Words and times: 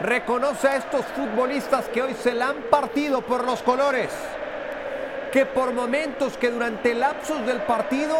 reconoce 0.00 0.68
a 0.68 0.76
estos 0.76 1.04
futbolistas 1.06 1.88
que 1.88 2.02
hoy 2.02 2.14
se 2.14 2.34
la 2.34 2.48
han 2.48 2.62
partido 2.70 3.22
por 3.22 3.44
los 3.44 3.62
colores. 3.62 4.10
Que 5.30 5.46
por 5.46 5.72
momentos 5.72 6.36
que 6.36 6.50
durante 6.50 6.94
lapsos 6.94 7.46
del 7.46 7.62
partido 7.62 8.16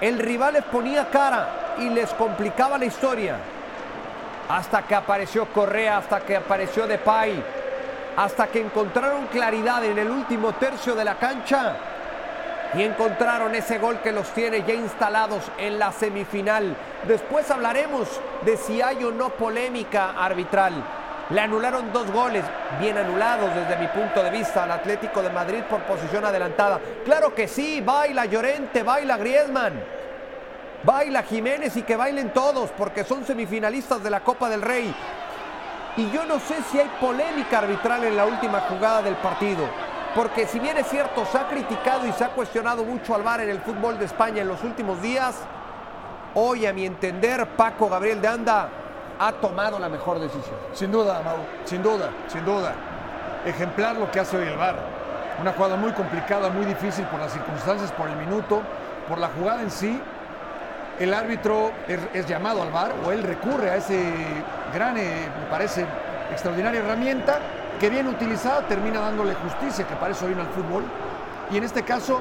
el 0.00 0.18
rival 0.18 0.54
les 0.54 0.64
ponía 0.64 1.08
cara 1.10 1.76
y 1.78 1.88
les 1.88 2.12
complicaba 2.14 2.78
la 2.78 2.84
historia. 2.84 3.36
Hasta 4.48 4.82
que 4.82 4.94
apareció 4.94 5.46
Correa, 5.46 5.98
hasta 5.98 6.20
que 6.20 6.36
apareció 6.36 6.86
Depay, 6.86 7.42
hasta 8.16 8.46
que 8.46 8.60
encontraron 8.60 9.26
claridad 9.26 9.84
en 9.84 9.98
el 9.98 10.10
último 10.10 10.52
tercio 10.54 10.94
de 10.94 11.04
la 11.04 11.16
cancha 11.16 11.76
y 12.74 12.82
encontraron 12.82 13.54
ese 13.54 13.78
gol 13.78 14.00
que 14.00 14.12
los 14.12 14.28
tiene 14.30 14.64
ya 14.66 14.74
instalados 14.74 15.42
en 15.58 15.78
la 15.78 15.92
semifinal. 15.92 16.76
Después 17.06 17.50
hablaremos 17.50 18.08
de 18.44 18.56
si 18.56 18.82
hay 18.82 19.04
o 19.04 19.10
no 19.10 19.30
polémica 19.30 20.12
arbitral. 20.12 20.74
Le 21.30 21.40
anularon 21.40 21.92
dos 21.92 22.10
goles, 22.12 22.44
bien 22.78 22.96
anulados 22.96 23.50
desde 23.54 23.76
mi 23.80 23.88
punto 23.88 24.22
de 24.22 24.30
vista, 24.30 24.62
al 24.62 24.70
Atlético 24.70 25.22
de 25.22 25.30
Madrid 25.30 25.62
por 25.68 25.80
posición 25.82 26.24
adelantada. 26.24 26.80
Claro 27.04 27.34
que 27.34 27.48
sí, 27.48 27.80
baila 27.80 28.26
Llorente, 28.26 28.84
baila 28.84 29.16
Griezmann, 29.16 29.82
baila 30.84 31.24
Jiménez 31.24 31.76
y 31.76 31.82
que 31.82 31.96
bailen 31.96 32.30
todos, 32.30 32.70
porque 32.70 33.02
son 33.02 33.24
semifinalistas 33.24 34.04
de 34.04 34.10
la 34.10 34.20
Copa 34.20 34.48
del 34.48 34.62
Rey. 34.62 34.94
Y 35.96 36.10
yo 36.10 36.24
no 36.26 36.38
sé 36.38 36.56
si 36.70 36.78
hay 36.78 36.90
polémica 37.00 37.58
arbitral 37.58 38.04
en 38.04 38.16
la 38.16 38.26
última 38.26 38.60
jugada 38.60 39.02
del 39.02 39.16
partido. 39.16 39.66
Porque 40.16 40.46
si 40.46 40.58
bien 40.58 40.78
es 40.78 40.88
cierto, 40.88 41.26
se 41.26 41.36
ha 41.36 41.46
criticado 41.46 42.06
y 42.06 42.12
se 42.12 42.24
ha 42.24 42.30
cuestionado 42.30 42.82
mucho 42.84 43.14
al 43.14 43.22
VAR 43.22 43.42
en 43.42 43.50
el 43.50 43.60
fútbol 43.60 43.98
de 43.98 44.06
España 44.06 44.40
en 44.40 44.48
los 44.48 44.64
últimos 44.64 45.02
días, 45.02 45.36
hoy 46.32 46.64
a 46.64 46.72
mi 46.72 46.86
entender 46.86 47.46
Paco 47.48 47.90
Gabriel 47.90 48.22
de 48.22 48.28
Anda 48.28 48.70
ha 49.18 49.32
tomado 49.32 49.78
la 49.78 49.90
mejor 49.90 50.18
decisión. 50.18 50.56
Sin 50.72 50.90
duda, 50.90 51.20
Mau, 51.22 51.36
sin 51.64 51.82
duda, 51.82 52.08
sin 52.28 52.46
duda. 52.46 52.72
Ejemplar 53.44 53.96
lo 53.96 54.10
que 54.10 54.18
hace 54.18 54.38
hoy 54.38 54.48
el 54.48 54.56
VAR. 54.56 54.76
Una 55.38 55.52
jugada 55.52 55.76
muy 55.76 55.92
complicada, 55.92 56.48
muy 56.48 56.64
difícil 56.64 57.04
por 57.08 57.20
las 57.20 57.32
circunstancias, 57.32 57.92
por 57.92 58.08
el 58.08 58.16
minuto, 58.16 58.62
por 59.06 59.18
la 59.18 59.28
jugada 59.28 59.60
en 59.60 59.70
sí. 59.70 60.00
El 60.98 61.12
árbitro 61.12 61.72
es, 62.14 62.26
llamado 62.26 62.62
al 62.62 62.70
VAR 62.70 62.94
o 63.04 63.12
él 63.12 63.22
recurre 63.22 63.68
a 63.68 63.76
ese 63.76 64.14
gran, 64.72 64.96
eh, 64.96 65.28
me 65.42 65.50
parece, 65.50 65.84
extraordinaria 66.32 66.80
herramienta 66.80 67.38
que 67.76 67.90
bien 67.90 68.06
utilizada 68.06 68.66
termina 68.66 69.00
dándole 69.00 69.34
justicia, 69.34 69.86
que 69.86 69.94
para 69.96 70.12
eso 70.12 70.26
vino 70.26 70.40
al 70.40 70.48
fútbol. 70.48 70.84
Y 71.50 71.56
en 71.56 71.64
este 71.64 71.82
caso, 71.82 72.20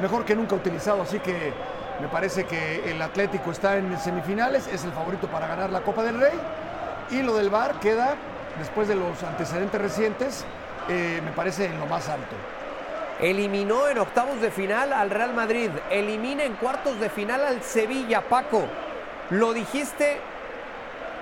mejor 0.00 0.24
que 0.24 0.34
nunca 0.34 0.54
utilizado. 0.54 1.02
Así 1.02 1.18
que 1.20 1.52
me 2.00 2.08
parece 2.08 2.44
que 2.44 2.90
el 2.90 3.00
Atlético 3.00 3.50
está 3.50 3.76
en 3.76 3.98
semifinales, 3.98 4.66
es 4.66 4.84
el 4.84 4.92
favorito 4.92 5.28
para 5.28 5.46
ganar 5.46 5.70
la 5.70 5.80
Copa 5.82 6.02
del 6.02 6.20
Rey. 6.20 6.38
Y 7.10 7.22
lo 7.22 7.34
del 7.36 7.50
VAR 7.50 7.74
queda, 7.80 8.14
después 8.58 8.88
de 8.88 8.96
los 8.96 9.22
antecedentes 9.22 9.80
recientes, 9.80 10.44
eh, 10.88 11.20
me 11.24 11.32
parece 11.32 11.66
en 11.66 11.78
lo 11.78 11.86
más 11.86 12.08
alto. 12.08 12.34
Eliminó 13.20 13.88
en 13.88 13.98
octavos 13.98 14.40
de 14.40 14.50
final 14.50 14.92
al 14.92 15.10
Real 15.10 15.34
Madrid, 15.34 15.70
elimina 15.90 16.44
en 16.44 16.54
cuartos 16.54 16.98
de 16.98 17.08
final 17.08 17.44
al 17.44 17.62
Sevilla, 17.62 18.22
Paco. 18.22 18.64
Lo 19.30 19.52
dijiste 19.52 20.20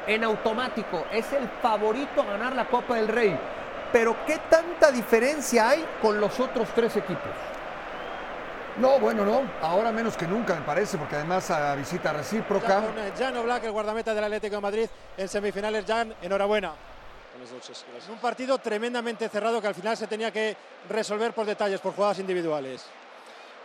en 0.07 0.25
automático, 0.25 1.05
es 1.13 1.33
el 1.33 1.49
favorito 1.63 2.23
a 2.23 2.25
ganar 2.25 2.55
la 2.55 2.67
Copa 2.67 2.97
del 2.97 3.09
Rey. 3.09 3.39
Pero 3.93 4.17
¿qué 4.27 4.39
tanta 4.49 4.91
diferencia 4.91 5.71
hay 5.71 5.85
con 6.01 6.21
los 6.21 6.39
otros 6.39 6.69
tres 6.75 6.97
equipos? 6.97 7.33
No, 8.79 8.99
bueno, 8.99 9.25
no. 9.25 9.43
Ahora 9.63 9.91
menos 9.93 10.17
que 10.17 10.27
nunca, 10.27 10.55
me 10.55 10.63
parece, 10.63 10.97
porque 10.97 11.17
además 11.17 11.51
a 11.51 11.75
visita 11.75 12.13
recíproca. 12.13 12.83
Jan 13.19 13.37
Oblak, 13.37 13.65
el 13.65 13.73
guardameta 13.73 14.15
del 14.15 14.25
Atlético 14.25 14.57
de 14.57 14.63
Madrid, 14.63 14.89
en 15.17 15.29
semifinales. 15.29 15.85
Jan, 15.87 16.15
enhorabuena. 16.23 16.73
Buenas 17.33 17.53
noches, 17.53 17.85
gracias. 17.91 18.11
Un 18.11 18.19
partido 18.19 18.59
tremendamente 18.59 19.29
cerrado 19.29 19.61
que 19.61 19.67
al 19.67 19.75
final 19.75 19.97
se 19.97 20.07
tenía 20.07 20.31
que 20.31 20.57
resolver 20.89 21.33
por 21.33 21.47
detalles, 21.47 21.81
por 21.81 21.95
jugadas 21.95 22.19
individuales. 22.21 22.87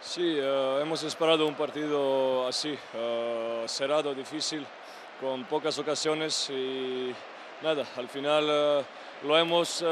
Sí, 0.02 0.40
uh, 0.40 0.80
hemos 0.80 1.02
esperado 1.04 1.48
un 1.48 1.56
partido 1.56 2.48
así, 2.48 2.78
uh, 2.94 3.68
cerrado, 3.68 4.14
difícil, 4.14 4.66
con 5.20 5.44
pocas 5.46 5.78
ocasiones 5.80 6.50
y 6.50 7.14
nada, 7.62 7.86
al 7.98 8.08
final 8.10 8.44
uh, 8.44 9.28
lo 9.28 9.38
hemos 9.38 9.84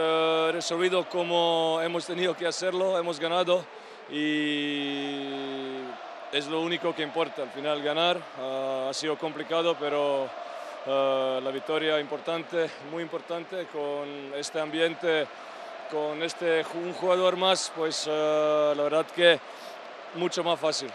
resolvido 0.52 1.08
como 1.10 1.80
hemos 1.82 2.06
tenido 2.06 2.36
que 2.36 2.46
hacerlo, 2.46 2.98
hemos 2.98 3.20
ganado 3.20 3.66
y 4.12 5.28
es 6.32 6.48
lo 6.48 6.62
único 6.62 6.94
que 6.94 7.04
importa, 7.04 7.44
al 7.44 7.52
final 7.52 7.82
ganar 7.82 8.18
ha 8.40 8.94
sido 8.94 9.18
complicado, 9.18 9.76
pero 9.80 10.30
Uh, 10.86 11.40
la 11.40 11.50
victoria 11.50 11.98
importante, 11.98 12.70
muy 12.92 13.04
importante, 13.04 13.68
con 13.68 14.34
este 14.36 14.60
ambiente, 14.60 15.26
con 15.90 16.22
este 16.22 16.66
un 16.74 16.92
jugador 16.92 17.38
más, 17.38 17.72
pues 17.74 18.06
uh, 18.06 18.76
la 18.76 18.84
verdad 18.84 19.06
que 19.06 19.40
mucho 20.16 20.44
más 20.44 20.60
fácil. 20.60 20.92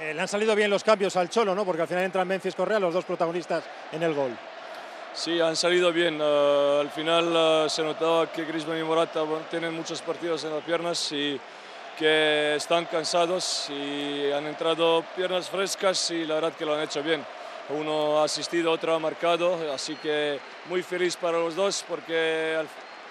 Eh, 0.00 0.12
le 0.14 0.20
han 0.20 0.28
salido 0.28 0.54
bien 0.54 0.70
los 0.70 0.82
cambios 0.82 1.16
al 1.16 1.28
Cholo, 1.28 1.54
¿no? 1.54 1.64
Porque 1.64 1.82
al 1.82 1.88
final 1.88 2.04
entran 2.04 2.26
Memphis 2.26 2.54
Correa, 2.54 2.78
los 2.78 2.92
dos 2.92 3.04
protagonistas 3.04 3.64
en 3.92 4.02
el 4.02 4.14
gol. 4.14 4.36
Sí, 5.12 5.40
han 5.40 5.54
salido 5.54 5.92
bien. 5.92 6.20
Uh, 6.20 6.80
al 6.80 6.90
final 6.90 7.70
se 7.70 7.82
notaba 7.82 8.30
que 8.32 8.44
Griezmann 8.44 8.80
y 8.80 8.82
Morata 8.82 9.24
tienen 9.50 9.74
muchos 9.74 10.02
partidos 10.02 10.42
en 10.44 10.54
las 10.54 10.64
piernas 10.64 11.12
y 11.12 11.40
que 11.96 12.56
están 12.56 12.86
cansados 12.86 13.70
y 13.70 14.32
han 14.32 14.46
entrado 14.46 15.04
piernas 15.14 15.48
frescas 15.48 16.10
y 16.10 16.24
la 16.24 16.34
verdad 16.34 16.52
que 16.54 16.66
lo 16.66 16.74
han 16.74 16.82
hecho 16.82 17.02
bien 17.02 17.24
uno 17.70 18.20
ha 18.20 18.24
asistido, 18.24 18.72
otro 18.72 18.94
ha 18.94 18.98
marcado, 18.98 19.72
así 19.72 19.96
que 19.96 20.38
muy 20.68 20.82
feliz 20.82 21.16
para 21.16 21.38
los 21.38 21.56
dos 21.56 21.84
porque 21.88 22.62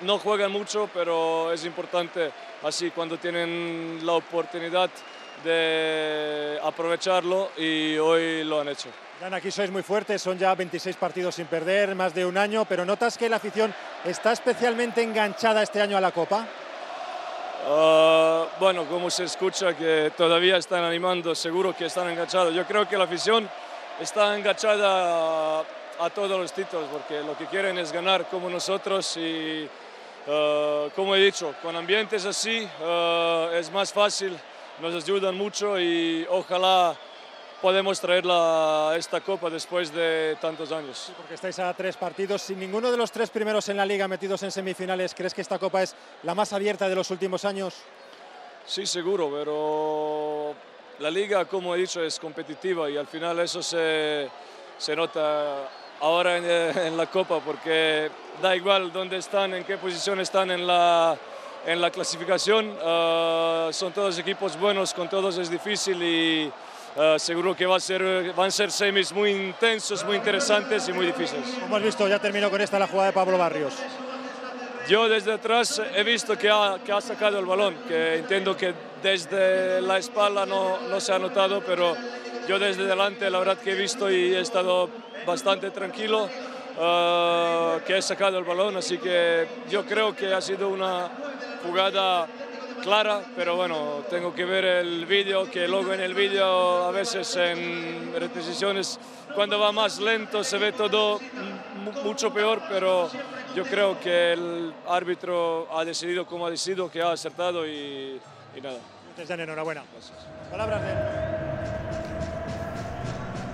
no 0.01 0.19
juegan 0.19 0.51
mucho, 0.51 0.89
pero 0.93 1.51
es 1.51 1.65
importante 1.65 2.31
así 2.61 2.91
cuando 2.91 3.17
tienen 3.17 3.99
la 4.03 4.13
oportunidad 4.13 4.89
de 5.43 6.59
aprovecharlo 6.63 7.51
y 7.57 7.97
hoy 7.97 8.43
lo 8.43 8.61
han 8.61 8.69
hecho. 8.69 8.89
Dan, 9.19 9.33
aquí 9.33 9.51
sois 9.51 9.69
muy 9.71 9.83
fuertes, 9.83 10.21
son 10.21 10.37
ya 10.37 10.55
26 10.55 10.95
partidos 10.97 11.35
sin 11.35 11.45
perder, 11.45 11.95
más 11.95 12.13
de 12.13 12.25
un 12.25 12.37
año, 12.37 12.65
pero 12.65 12.83
¿notas 12.83 13.17
que 13.17 13.29
la 13.29 13.37
afición 13.37 13.73
está 14.03 14.31
especialmente 14.31 15.01
enganchada 15.01 15.61
este 15.63 15.81
año 15.81 15.97
a 15.97 16.01
la 16.01 16.11
Copa? 16.11 16.47
Uh, 17.65 18.45
bueno, 18.59 18.85
como 18.85 19.09
se 19.09 19.23
escucha 19.23 19.73
que 19.75 20.11
todavía 20.17 20.57
están 20.57 20.83
animando, 20.83 21.33
seguro 21.33 21.73
que 21.73 21.85
están 21.85 22.09
enganchados. 22.09 22.53
Yo 22.53 22.65
creo 22.65 22.87
que 22.87 22.97
la 22.97 23.05
afición 23.05 23.49
está 24.01 24.35
enganchada 24.37 25.59
a, 25.59 25.63
a, 25.99 26.09
todos 26.09 26.37
los 26.37 26.51
títulos 26.51 26.89
porque 26.91 27.21
lo 27.21 27.37
que 27.37 27.45
quieren 27.45 27.77
es 27.77 27.93
ganar 27.93 28.25
como 28.25 28.49
nosotros 28.49 29.15
y 29.15 29.69
uh, 30.27 30.89
como 30.95 31.15
he 31.15 31.19
dicho, 31.19 31.55
con 31.61 31.75
ambientes 31.75 32.25
así 32.25 32.67
uh, 32.81 33.53
es 33.53 33.71
más 33.71 33.93
fácil, 33.93 34.37
nos 34.81 35.03
ayudan 35.03 35.35
mucho 35.35 35.79
y 35.79 36.25
ojalá 36.29 36.95
podemos 37.61 37.99
traer 37.99 38.25
la, 38.25 38.93
esta 38.97 39.21
copa 39.21 39.49
después 39.49 39.93
de 39.93 40.37
tantos 40.41 40.71
años. 40.71 40.97
Sí, 41.07 41.13
porque 41.15 41.35
estáis 41.35 41.57
a 41.59 41.73
tres 41.73 41.95
partidos, 41.95 42.41
sin 42.41 42.59
ninguno 42.59 42.91
de 42.91 42.97
los 42.97 43.11
tres 43.11 43.29
primeros 43.29 43.69
en 43.69 43.77
la 43.77 43.85
liga 43.85 44.07
metidos 44.07 44.43
en 44.43 44.51
semifinales, 44.51 45.13
¿crees 45.15 45.33
que 45.33 45.41
esta 45.41 45.57
copa 45.57 45.81
es 45.81 45.95
la 46.23 46.35
más 46.35 46.51
abierta 46.51 46.89
de 46.89 46.95
los 46.95 47.09
últimos 47.11 47.45
años? 47.45 47.75
Sí, 48.65 48.85
seguro, 48.85 49.29
pero 49.31 50.53
la 50.99 51.09
liga, 51.09 51.45
como 51.45 51.75
he 51.75 51.77
dicho, 51.77 52.03
es 52.03 52.19
competitiva 52.19 52.89
y 52.89 52.97
al 52.97 53.07
final 53.07 53.39
eso 53.39 53.63
se, 53.63 54.29
se 54.77 54.95
nota 54.95 55.69
ahora 56.01 56.37
en, 56.37 56.45
en, 56.77 56.97
la 56.97 57.07
Copa 57.07 57.39
porque 57.39 58.09
da 58.41 58.55
igual 58.55 58.91
dónde 58.91 59.17
están, 59.17 59.53
en 59.53 59.63
qué 59.63 59.77
posición 59.77 60.19
están 60.19 60.51
en 60.51 60.67
la, 60.67 61.17
en 61.65 61.81
la 61.81 61.91
clasificación. 61.91 62.69
Uh, 62.69 63.71
son 63.71 63.91
todos 63.93 64.17
equipos 64.19 64.59
buenos, 64.59 64.93
con 64.93 65.09
todos 65.09 65.37
es 65.37 65.49
difícil 65.49 66.01
y 66.01 66.51
eh, 66.95 67.15
seguro 67.17 67.55
que 67.55 67.65
va 67.65 67.77
a 67.77 67.79
ser, 67.79 68.33
van 68.33 68.47
a 68.47 68.51
ser 68.51 68.71
semis 68.71 69.11
muy 69.11 69.31
intensos, 69.31 70.03
muy 70.03 70.17
interesantes 70.17 70.87
y 70.87 70.93
muy 70.93 71.07
difíciles. 71.07 71.45
Como 71.59 71.75
has 71.75 71.83
visto, 71.83 72.07
ya 72.07 72.19
terminó 72.19 72.51
con 72.51 72.61
esta 72.61 72.77
la 72.77 72.87
jugada 72.87 73.07
de 73.07 73.13
Pablo 73.13 73.37
Barrios. 73.37 73.73
Yo 74.87 75.09
desde 75.09 75.33
atrás 75.33 75.81
he 75.95 76.03
visto 76.03 76.37
que 76.37 76.49
ha, 76.49 76.77
que 76.85 76.91
ha 76.91 77.01
sacado 77.01 77.39
el 77.39 77.45
balón, 77.45 77.73
que 77.87 78.17
entiendo 78.17 78.55
que 78.55 78.73
desde 79.01 79.81
la 79.81 79.97
espalda 79.97 80.45
no, 80.45 80.77
no 80.89 80.99
se 80.99 81.13
ha 81.13 81.19
notado, 81.19 81.63
pero 81.65 81.95
yo 82.47 82.59
desde 82.59 82.83
delante 82.85 83.29
la 83.29 83.39
verdad 83.39 83.57
que 83.57 83.71
he 83.71 83.75
visto 83.75 84.11
y 84.11 84.35
he 84.35 84.41
estado 84.41 84.89
bastante 85.25 85.71
tranquilo, 85.71 86.29
eh, 86.79 87.79
que 87.85 87.97
he 87.97 88.01
sacado 88.01 88.37
el 88.37 88.43
balón, 88.43 88.77
así 88.77 88.97
que 88.97 89.47
yo 89.69 89.85
creo 89.85 90.15
que 90.15 90.33
ha 90.33 90.41
sido 90.41 90.69
una 90.69 91.09
jugada 91.65 92.27
clara, 92.81 93.21
pero 93.35 93.55
bueno, 93.55 94.03
tengo 94.09 94.33
que 94.33 94.43
ver 94.45 94.65
el 94.65 95.05
vídeo, 95.05 95.49
que 95.49 95.67
luego 95.67 95.93
en 95.93 96.01
el 96.01 96.13
vídeo 96.13 96.83
a 96.83 96.91
veces 96.91 97.35
en 97.37 98.13
repeticiones 98.13 98.99
cuando 99.33 99.57
va 99.57 99.71
más 99.71 99.99
lento 99.99 100.43
se 100.43 100.57
ve 100.57 100.73
todo 100.73 101.19
mucho 102.03 102.33
peor, 102.33 102.61
pero 102.69 103.09
yo 103.55 103.63
creo 103.63 103.99
que 103.99 104.33
el 104.33 104.73
árbitro 104.87 105.67
ha 105.71 105.85
decidido 105.85 106.25
como 106.25 106.45
ha 106.45 106.49
decidido, 106.49 106.91
que 106.91 107.01
ha 107.01 107.11
acertado 107.11 107.65
y, 107.67 108.19
y 108.55 108.61
nada. 108.61 108.79
enhorabuena. 109.17 109.83
Palabras 110.51 110.81
de 110.81 111.42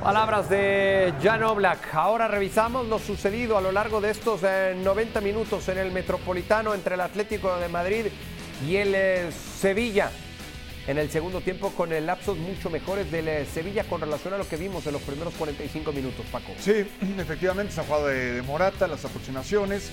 Palabras 0.03 0.49
de 0.49 1.13
Jan 1.21 1.43
Oblak. 1.43 1.93
Ahora 1.93 2.29
revisamos 2.29 2.87
lo 2.87 2.99
sucedido 2.99 3.57
a 3.57 3.61
lo 3.61 3.73
largo 3.73 3.99
de 3.99 4.11
estos 4.11 4.41
90 4.41 5.19
eh, 5.19 5.21
minutos 5.21 5.67
en 5.67 5.77
el 5.77 5.91
Metropolitano 5.91 6.73
entre 6.73 6.95
el 6.95 7.01
Atlético 7.01 7.57
de 7.57 7.67
Madrid 7.67 8.05
y 8.65 8.77
el 8.77 8.95
eh, 8.95 9.29
Sevilla. 9.31 10.09
En 10.87 10.97
el 10.97 11.11
segundo 11.11 11.41
tiempo 11.41 11.71
con 11.71 11.91
el 11.91 12.05
lapsos 12.05 12.37
mucho 12.37 12.69
mejores 12.69 13.11
del 13.11 13.27
eh, 13.27 13.45
Sevilla 13.45 13.83
con 13.83 13.99
relación 13.99 14.33
a 14.33 14.37
lo 14.37 14.47
que 14.47 14.55
vimos 14.55 14.87
en 14.87 14.93
los 14.93 15.01
primeros 15.01 15.33
45 15.33 15.91
minutos, 15.91 16.25
Paco. 16.31 16.53
Sí, 16.59 16.71
efectivamente 17.17 17.73
se 17.73 17.81
ha 17.81 17.83
jugado 17.83 18.07
de, 18.07 18.41
Morata, 18.43 18.87
las 18.87 19.03
aproximaciones, 19.03 19.91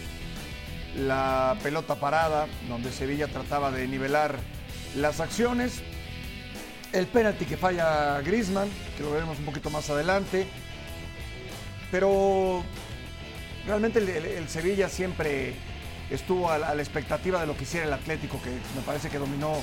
la 0.97 1.59
pelota 1.65 1.97
parada, 1.97 2.47
donde 2.69 2.93
Sevilla 2.93 3.27
trataba 3.27 3.73
de 3.73 3.89
nivelar 3.89 4.37
las 4.95 5.19
acciones, 5.19 5.83
el 6.93 7.07
penalti 7.07 7.45
que 7.45 7.57
falla 7.57 8.21
Griezmann, 8.23 8.69
que 8.97 9.03
lo 9.03 9.13
veremos 9.13 9.39
un 9.39 9.45
poquito 9.45 9.71
más 9.71 9.89
adelante, 9.91 10.47
pero 11.91 12.63
realmente 13.67 13.99
el 13.99 14.49
Sevilla 14.49 14.89
siempre 14.89 15.55
estuvo 16.11 16.51
a 16.51 16.59
la, 16.59 16.75
expectativa 16.75 17.41
de 17.41 17.47
lo 17.47 17.57
que 17.57 17.65
hiciera 17.65 17.87
el 17.87 17.93
Atlético, 17.93 18.41
que 18.43 18.51
me 18.51 18.83
parece 18.85 19.09
que 19.09 19.19
dominó 19.19 19.55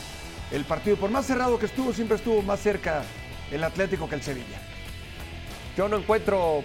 el 0.52 0.66
partido. 0.66 0.98
Por 0.98 1.10
más 1.10 1.26
cerrado 1.26 1.58
que 1.58 1.66
estuvo, 1.66 1.94
siempre 1.94 2.18
estuvo 2.18 2.42
más 2.42 2.60
cerca 2.60 3.04
el 3.52 3.64
Atlético 3.64 4.10
que 4.10 4.16
el 4.16 4.24
Sevilla. 4.24 4.60
Yo 5.78 5.88
no 5.88 5.98
encuentro 5.98 6.64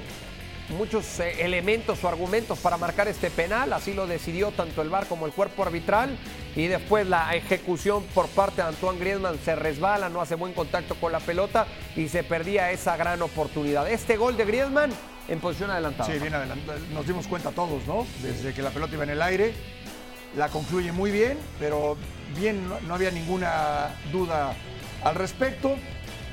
muchos 0.70 1.20
eh, 1.20 1.44
elementos 1.44 2.02
o 2.04 2.08
argumentos 2.08 2.58
para 2.58 2.76
marcar 2.76 3.08
este 3.08 3.30
penal, 3.30 3.72
así 3.72 3.94
lo 3.94 4.06
decidió 4.06 4.50
tanto 4.50 4.82
el 4.82 4.90
VAR 4.90 5.06
como 5.06 5.26
el 5.26 5.32
cuerpo 5.32 5.62
arbitral 5.62 6.18
y 6.56 6.66
después 6.66 7.06
la 7.06 7.34
ejecución 7.34 8.04
por 8.14 8.28
parte 8.28 8.62
de 8.62 8.68
Antoine 8.68 8.98
Griezmann 8.98 9.38
se 9.44 9.54
resbala, 9.56 10.08
no 10.08 10.20
hace 10.20 10.34
buen 10.34 10.52
contacto 10.52 10.94
con 10.96 11.12
la 11.12 11.20
pelota 11.20 11.66
y 11.96 12.08
se 12.08 12.22
perdía 12.22 12.70
esa 12.70 12.96
gran 12.96 13.22
oportunidad. 13.22 13.90
Este 13.90 14.16
gol 14.16 14.36
de 14.36 14.44
Griezmann 14.44 14.90
en 15.28 15.40
posición 15.40 15.70
adelantada. 15.70 16.10
Sí, 16.10 16.18
bien 16.18 16.34
adelantada. 16.34 16.78
Nos 16.92 17.06
dimos 17.06 17.26
cuenta 17.26 17.50
todos, 17.50 17.86
¿no? 17.86 18.06
Desde 18.22 18.52
que 18.52 18.62
la 18.62 18.70
pelota 18.70 18.94
iba 18.94 19.04
en 19.04 19.10
el 19.10 19.22
aire, 19.22 19.52
la 20.36 20.48
concluye 20.48 20.92
muy 20.92 21.10
bien, 21.10 21.38
pero 21.58 21.96
bien, 22.36 22.66
no, 22.86 22.94
había 22.94 23.10
ninguna 23.10 23.94
duda 24.10 24.54
al 25.04 25.14
respecto. 25.14 25.76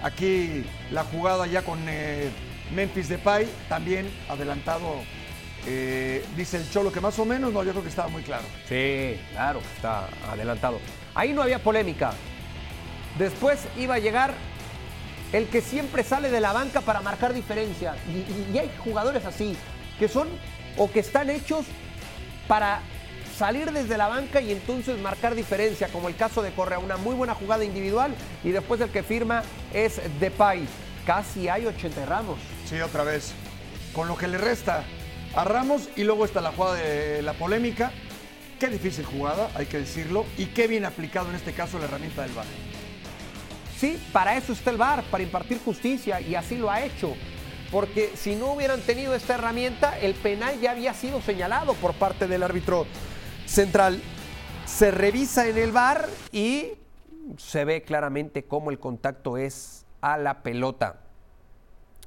Aquí 0.04 0.66
la 0.92 1.04
jugada 1.04 1.48
ya 1.48 1.64
con 1.64 1.80
eh, 1.88 2.30
Memphis 2.74 3.10
Depay, 3.10 3.48
también 3.70 4.10
adelantado, 4.30 5.04
eh, 5.68 6.24
dice 6.36 6.58
el 6.58 6.70
Cholo 6.70 6.92
que 6.92 7.02
más 7.02 7.18
o 7.20 7.26
menos, 7.26 7.52
no, 7.52 7.64
yo 7.64 7.72
creo 7.72 7.84
que 7.84 7.90
estaba 7.90 8.08
muy 8.08 8.22
claro. 8.22 8.44
Sí, 8.68 9.20
claro, 9.32 9.62
está 9.76 10.08
adelantado. 10.32 10.80
Ahí 11.14 11.34
no 11.34 11.42
había 11.42 11.60
polémica. 11.60 12.14
Después 13.18 13.68
iba 13.78 13.96
a 13.96 14.00
llegar 14.00 14.34
el 15.34 15.48
que 15.48 15.62
siempre 15.62 16.04
sale 16.04 16.30
de 16.30 16.40
la 16.40 16.54
banca 16.54 16.82
para 16.82 17.02
marcar 17.02 17.34
diferencia. 17.34 17.96
Y, 18.08 18.58
hay 18.58 18.72
jugadores 18.84 19.26
así, 19.26 19.56
que 20.00 20.08
son 20.08 20.28
o 20.78 20.92
que 20.92 21.00
están 21.00 21.30
hechos 21.30 21.66
para 22.48 22.82
salir 23.38 23.72
desde 23.72 23.98
la 23.98 24.08
banca 24.08 24.40
y 24.40 24.52
entonces 24.52 25.00
marcar 25.00 25.36
diferencia, 25.36 25.88
como 25.90 26.08
el 26.08 26.16
caso 26.16 26.42
de 26.42 26.52
Correa, 26.52 26.80
una 26.80 26.98
muy 26.98 27.16
buena 27.16 27.34
jugada 27.34 27.66
individual 27.66 28.14
y 28.44 28.52
después 28.52 28.80
el 28.82 28.90
que 28.90 29.04
firma 29.04 29.44
es 29.74 30.00
Depay. 30.20 30.66
Casi 31.06 31.50
hay 31.50 31.68
80 31.68 32.06
Ramos. 32.06 32.40
Sí, 32.66 32.82
otra 32.82 33.04
vez. 33.04 33.34
Con 33.94 34.08
lo 34.08 34.18
que 34.18 34.28
le 34.28 34.38
resta 34.38 34.84
a 35.36 35.44
Ramos 35.44 35.90
y 35.96 36.04
luego 36.04 36.26
está 36.26 36.42
la 36.42 36.52
jugada 36.52 36.76
de 36.76 37.22
la 37.22 37.34
polémica. 37.34 37.92
Qué 38.60 38.68
difícil 38.68 39.06
jugada, 39.06 39.50
hay 39.54 39.66
que 39.66 39.80
decirlo, 39.80 40.26
y 40.38 40.48
qué 40.48 40.68
bien 40.68 40.86
aplicado 40.86 41.30
en 41.30 41.36
este 41.36 41.54
caso 41.54 41.78
la 41.78 41.86
herramienta 41.86 42.24
del 42.24 42.32
VAR. 42.32 42.46
Sí, 43.78 44.02
para 44.14 44.38
eso 44.38 44.54
está 44.54 44.72
el 44.72 44.78
VAR, 44.78 45.04
para 45.12 45.24
impartir 45.24 45.60
justicia 45.64 46.22
y 46.22 46.36
así 46.36 46.58
lo 46.58 46.72
ha 46.72 46.82
hecho. 46.82 47.14
Porque 47.72 48.14
si 48.16 48.36
no 48.36 48.54
hubieran 48.54 48.80
tenido 48.82 49.14
esta 49.14 49.36
herramienta, 49.36 50.00
el 50.00 50.14
penal 50.14 50.60
ya 50.62 50.72
había 50.72 50.94
sido 50.94 51.22
señalado 51.22 51.74
por 51.76 51.94
parte 51.94 52.28
del 52.28 52.44
árbitro 52.44 52.88
central. 53.46 54.02
Se 54.66 54.92
revisa 54.92 55.48
en 55.48 55.58
el 55.58 55.72
VAR 55.72 56.08
y 56.32 56.72
se 57.38 57.66
ve 57.66 57.84
claramente 57.84 58.46
cómo 58.46 58.72
el 58.72 58.80
contacto 58.80 59.38
es 59.38 59.85
a 60.14 60.18
la 60.18 60.44
pelota. 60.44 61.02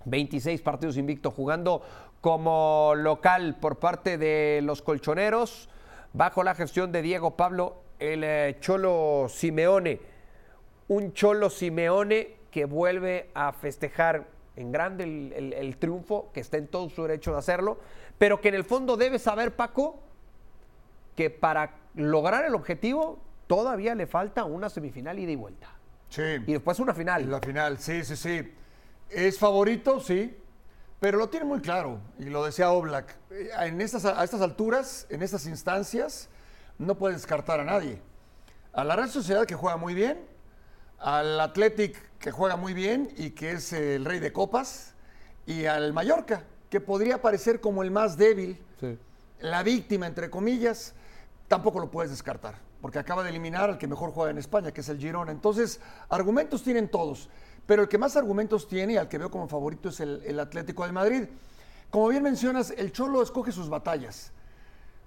26 0.05 0.63
partidos 0.63 0.97
invicto 0.97 1.31
jugando 1.31 1.83
como 2.21 2.93
local 2.97 3.57
por 3.61 3.79
parte 3.79 4.19
de 4.19 4.61
los 4.63 4.83
colchoneros, 4.83 5.69
bajo 6.13 6.43
la 6.43 6.55
gestión 6.55 6.93
de 6.93 7.03
Diego 7.03 7.37
Pablo, 7.37 7.83
el 7.99 8.25
eh, 8.25 8.57
Cholo 8.61 9.27
Simeone 9.29 10.19
un 10.89 11.13
Cholo 11.13 11.51
Simeone 11.51 12.37
que 12.51 12.65
vuelve 12.65 13.31
a 13.35 13.53
festejar 13.53 14.27
en 14.57 14.73
grande 14.73 15.05
el, 15.05 15.77
triunfo, 15.77 16.31
que 16.33 16.41
está 16.41 16.57
en 16.57 16.67
todo 16.67 16.89
su 16.89 17.03
derecho 17.03 17.33
de 17.33 17.39
hacerlo, 17.39 17.79
pero 18.17 18.41
que 18.41 18.49
en 18.49 18.55
el 18.55 18.65
fondo 18.65 18.97
debe 18.97 19.19
saber, 19.19 19.55
Paco, 19.55 20.01
que 21.15 21.31
para 21.31 21.77
lograr 21.95 22.45
el 22.45 22.55
objetivo 22.55 23.19
todavía 23.47 23.95
le 23.95 24.07
falta 24.07 24.45
una 24.45 24.69
semifinal 24.69 25.19
ida 25.19 25.31
y 25.31 25.37
vuelta. 25.37 25.78
Sí. 26.09 26.23
Y 26.47 26.53
después 26.53 26.79
una 26.81 26.95
final. 26.95 27.31
La 27.31 27.41
final, 27.41 27.79
sí, 27.79 28.05
sí, 28.05 28.17
sí. 28.17 28.55
Es 29.11 29.39
favorito, 29.39 30.01
sí, 30.01 30.37
pero 31.01 31.17
lo 31.17 31.29
tiene 31.29 31.47
muy 31.47 31.61
claro, 31.61 32.01
y 32.19 32.25
lo 32.25 32.45
decía 32.45 32.71
Oblak. 32.71 33.17
En 33.61 33.81
estas, 33.81 34.05
a 34.05 34.23
estas 34.23 34.41
alturas, 34.41 35.07
en 35.11 35.23
estas 35.23 35.47
instancias, 35.47 36.29
no 36.77 36.97
puede 36.97 37.15
descartar 37.15 37.61
a 37.61 37.65
nadie. 37.65 38.03
A 38.73 38.85
la 38.85 38.97
Real 38.97 39.09
Sociedad 39.09 39.47
que 39.47 39.55
juega 39.55 39.77
muy 39.77 39.95
bien, 39.95 40.27
al 40.99 41.41
Athletic, 41.41 41.97
que 42.19 42.31
juega 42.31 42.57
muy 42.57 42.75
bien 42.75 43.11
y 43.17 43.31
que 43.31 43.53
es 43.53 43.73
el 43.73 44.05
rey 44.05 44.19
de 44.19 44.33
copas, 44.33 44.95
y 45.47 45.65
al 45.67 45.93
Mallorca, 45.93 46.45
que 46.69 46.81
podría 46.81 47.23
parecer 47.23 47.61
como 47.61 47.83
el 47.83 47.91
más 47.91 48.17
débil, 48.17 48.61
la 49.41 49.63
víctima, 49.63 50.07
entre 50.07 50.29
comillas, 50.29 50.95
tampoco 51.47 51.81
lo 51.81 51.91
puedes 51.91 52.11
descartar, 52.11 52.57
porque 52.81 52.99
acaba 52.99 53.23
de 53.23 53.31
eliminar 53.31 53.71
al 53.71 53.79
que 53.79 53.87
mejor 53.87 54.13
juega 54.13 54.31
en 54.31 54.39
España, 54.39 54.73
que 54.73 54.81
es 54.81 54.89
el 54.89 54.99
Girona. 54.99 55.33
Entonces, 55.33 55.81
argumentos 56.09 56.63
tienen 56.63 56.89
todos, 56.89 57.29
pero 57.67 57.83
el 57.83 57.89
que 57.89 57.99
más 57.99 58.17
argumentos 58.17 58.69
tiene 58.69 58.95
y 58.95 58.97
al 58.97 59.09
que 59.09 59.19
veo 59.19 59.31
como 59.31 59.49
favorito 59.49 59.89
es 59.89 60.01
el, 60.01 60.23
el 60.25 60.39
Atlético 60.41 60.87
de 60.87 60.93
Madrid. 60.93 61.25
Como 61.91 62.09
bien 62.09 62.23
mencionas, 62.23 62.73
el 62.77 62.93
Cholo 62.93 63.23
escoge 63.23 63.53
sus 63.53 63.69
batallas, 63.69 64.33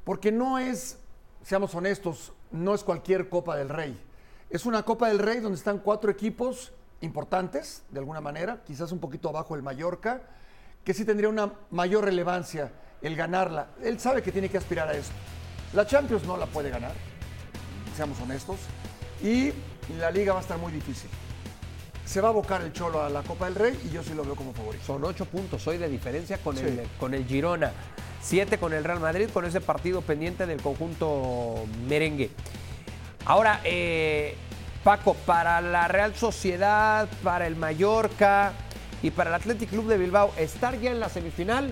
porque 0.04 0.32
no 0.32 0.58
es, 0.58 0.98
seamos 1.44 1.74
honestos, 1.75 2.34
no 2.51 2.74
es 2.74 2.84
cualquier 2.84 3.30
Copa 3.30 3.56
del 3.56 3.70
Rey 3.70 4.12
es 4.51 4.66
una 4.66 4.84
Copa 4.84 5.08
del 5.08 5.20
Rey 5.20 5.40
donde 5.40 5.58
están 5.58 5.80
cuatro 5.80 6.12
equipos 6.12 6.74
importantes, 7.00 7.84
de 7.90 8.00
alguna 8.00 8.20
manera, 8.20 8.62
quizás 8.68 8.92
un 8.92 9.00
poquito 9.00 9.30
abajo 9.30 9.56
el 9.56 9.63
Mallorca, 9.63 10.22
que 10.84 10.94
sí 10.94 11.06
tendría 11.06 11.30
una 11.30 11.54
mayor 11.72 12.04
relevancia 12.04 12.72
el 13.01 13.16
ganarla. 13.16 13.70
Él 13.82 13.98
sabe 14.00 14.22
que 14.22 14.32
tiene 14.32 14.50
que 14.50 14.58
aspirar 14.58 14.90
a 14.90 14.94
eso. 14.94 15.12
La 15.74 15.86
Champions 15.88 16.25
no 16.25 16.36
la 16.36 16.48
puede 16.48 16.70
ganar, 16.70 16.92
seamos 18.01 18.20
honestos, 18.20 18.58
y 19.22 19.53
la 20.00 20.10
liga 20.10 20.34
va 20.34 20.39
a 20.39 20.41
estar 20.41 20.58
muy 20.58 20.72
difícil. 20.72 21.08
Se 22.03 22.20
va 22.20 22.29
a 22.29 22.31
abocar 22.31 22.63
el 22.63 22.74
Cholo 22.74 23.03
a 23.03 23.12
la 23.12 23.22
Copa 23.22 23.46
del 23.46 23.53
Rey 23.53 23.79
y 23.86 23.93
yo 23.93 24.01
sí 24.01 24.15
lo 24.15 24.24
veo 24.24 24.36
como 24.36 24.53
favorito. 24.53 24.84
Son 24.84 25.03
ocho 25.03 25.25
puntos 25.25 25.67
hoy 25.67 25.77
de 25.77 25.88
diferencia 25.88 26.39
con, 26.39 26.58
el, 26.58 26.81
con 27.00 27.13
el 27.13 27.27
Girona, 27.27 27.72
siete 28.20 28.58
con 28.58 28.74
el 28.74 28.84
Real 28.84 29.00
Madrid, 29.00 29.29
con 29.31 29.46
ese 29.46 29.62
partido 29.62 30.01
pendiente 30.01 30.48
del 30.48 30.60
conjunto 30.63 31.63
merengue. 31.88 32.31
Ahora, 33.25 33.62
eh, 33.65 34.36
Paco, 34.84 35.13
para 35.13 35.62
la 35.62 35.88
Real 35.88 36.15
Sociedad, 36.15 37.08
para 37.24 37.46
el 37.46 37.55
Mallorca 37.55 38.53
y 39.03 39.12
para 39.12 39.29
el 39.29 39.36
Athletic 39.36 39.70
Club 39.70 39.86
de 39.86 40.00
Bilbao, 40.00 40.34
estar 40.38 40.79
ya 40.79 40.89
en 40.89 41.00
la 41.00 41.10
semifinal 41.10 41.72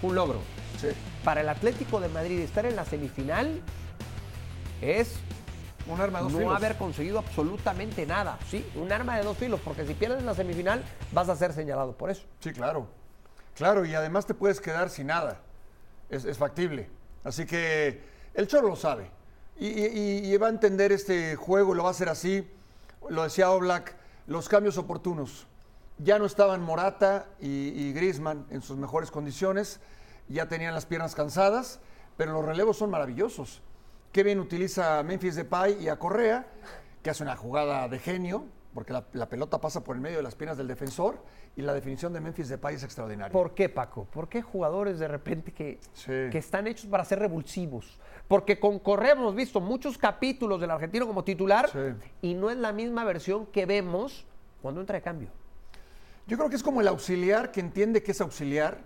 un 0.00 0.14
logro. 0.14 0.40
Sí. 0.80 0.88
Para 1.22 1.42
el 1.42 1.50
Atlético 1.50 2.00
de 2.00 2.08
Madrid, 2.08 2.38
estar 2.38 2.64
en 2.64 2.76
la 2.76 2.86
semifinal 2.86 3.60
es 4.82 5.12
Un 5.88 6.00
arma 6.00 6.18
de 6.18 6.24
dos 6.24 6.32
no 6.32 6.38
filos. 6.38 6.56
haber 6.56 6.76
conseguido 6.76 7.18
absolutamente 7.18 8.06
nada. 8.06 8.38
Sí, 8.50 8.66
un 8.74 8.90
arma 8.92 9.16
de 9.18 9.24
dos 9.24 9.36
filos, 9.36 9.60
porque 9.64 9.86
si 9.86 9.94
pierdes 9.94 10.22
la 10.24 10.34
semifinal 10.34 10.82
vas 11.12 11.28
a 11.28 11.36
ser 11.36 11.52
señalado 11.52 11.92
por 11.96 12.10
eso. 12.10 12.24
Sí, 12.40 12.52
claro. 12.52 12.88
Claro, 13.54 13.84
y 13.84 13.94
además 13.94 14.26
te 14.26 14.34
puedes 14.34 14.60
quedar 14.60 14.90
sin 14.90 15.06
nada. 15.08 15.40
Es, 16.10 16.24
es 16.24 16.36
factible. 16.38 16.90
Así 17.24 17.46
que 17.46 18.02
el 18.34 18.46
Cholo 18.48 18.68
lo 18.68 18.76
sabe. 18.76 19.10
Y, 19.58 19.68
y- 19.68 20.32
y 20.32 20.36
va 20.36 20.48
a 20.48 20.50
entender 20.50 20.92
este 20.92 21.36
juego, 21.36 21.74
lo 21.74 21.84
va 21.84 21.88
a 21.90 21.92
hacer 21.92 22.08
así. 22.08 22.46
Lo 23.08 23.22
decía 23.22 23.50
Oblak, 23.50 23.96
los 24.26 24.48
cambios 24.48 24.76
oportunos. 24.78 25.46
Ya 25.98 26.18
no 26.18 26.26
estaban 26.26 26.60
Morata 26.60 27.26
y, 27.40 27.68
y 27.68 27.92
Griezmann 27.94 28.44
en 28.50 28.60
sus 28.60 28.76
mejores 28.76 29.10
condiciones, 29.10 29.80
ya 30.28 30.46
tenían 30.48 30.74
las 30.74 30.84
piernas 30.84 31.14
cansadas, 31.14 31.80
pero 32.18 32.32
los 32.32 32.44
relevos 32.44 32.76
son 32.76 32.90
maravillosos. 32.90 33.62
Qué 34.16 34.22
bien 34.22 34.40
utiliza 34.40 34.98
a 34.98 35.02
Memphis 35.02 35.34
Depay 35.34 35.76
y 35.78 35.88
a 35.90 35.98
Correa, 35.98 36.46
que 37.02 37.10
hace 37.10 37.22
una 37.22 37.36
jugada 37.36 37.86
de 37.86 37.98
genio, 37.98 38.46
porque 38.72 38.94
la, 38.94 39.04
la 39.12 39.28
pelota 39.28 39.60
pasa 39.60 39.84
por 39.84 39.94
el 39.94 40.00
medio 40.00 40.16
de 40.16 40.22
las 40.22 40.34
piernas 40.34 40.56
del 40.56 40.66
defensor 40.68 41.18
y 41.54 41.60
la 41.60 41.74
definición 41.74 42.14
de 42.14 42.20
Memphis 42.22 42.48
Depay 42.48 42.76
es 42.76 42.82
extraordinaria. 42.82 43.30
¿Por 43.30 43.52
qué, 43.52 43.68
Paco? 43.68 44.06
¿Por 44.06 44.30
qué 44.30 44.40
jugadores 44.40 44.98
de 44.98 45.06
repente 45.06 45.52
que, 45.52 45.80
Sí. 45.92 46.12
que 46.32 46.38
están 46.38 46.66
hechos 46.66 46.86
para 46.86 47.04
ser 47.04 47.18
revulsivos? 47.18 48.00
Porque 48.26 48.58
con 48.58 48.78
Correa 48.78 49.12
hemos 49.12 49.34
visto 49.34 49.60
muchos 49.60 49.98
capítulos 49.98 50.62
del 50.62 50.70
argentino 50.70 51.06
como 51.06 51.22
titular 51.22 51.68
Sí. 51.70 51.78
y 52.22 52.32
no 52.32 52.48
es 52.48 52.56
la 52.56 52.72
misma 52.72 53.04
versión 53.04 53.44
que 53.44 53.66
vemos 53.66 54.24
cuando 54.62 54.80
entra 54.80 54.94
de 54.96 55.02
cambio. 55.02 55.28
Yo 56.26 56.38
creo 56.38 56.48
que 56.48 56.56
es 56.56 56.62
como 56.62 56.80
el 56.80 56.88
auxiliar 56.88 57.52
que 57.52 57.60
entiende 57.60 58.02
que 58.02 58.12
es 58.12 58.20
auxiliar 58.22 58.78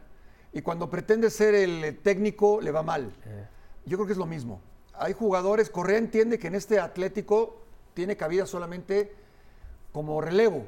y 0.52 0.60
cuando 0.62 0.90
pretende 0.90 1.30
ser 1.30 1.54
el 1.54 1.84
eh, 1.84 1.92
técnico 1.92 2.60
le 2.60 2.72
va 2.72 2.82
mal. 2.82 3.12
Yo 3.87 3.96
creo 3.96 4.06
que 4.08 4.12
es 4.14 4.18
lo 4.18 4.26
mismo. 4.26 4.60
Hay 5.00 5.14
jugadores, 5.14 5.71
Correa 5.71 5.97
entiende 5.97 6.38
que 6.38 6.49
en 6.49 6.54
este 6.54 6.78
Atlético 6.78 7.62
tiene 7.95 8.19
cabida 8.19 8.45
solamente 8.45 9.14
como 9.92 10.21
relevo. 10.21 10.66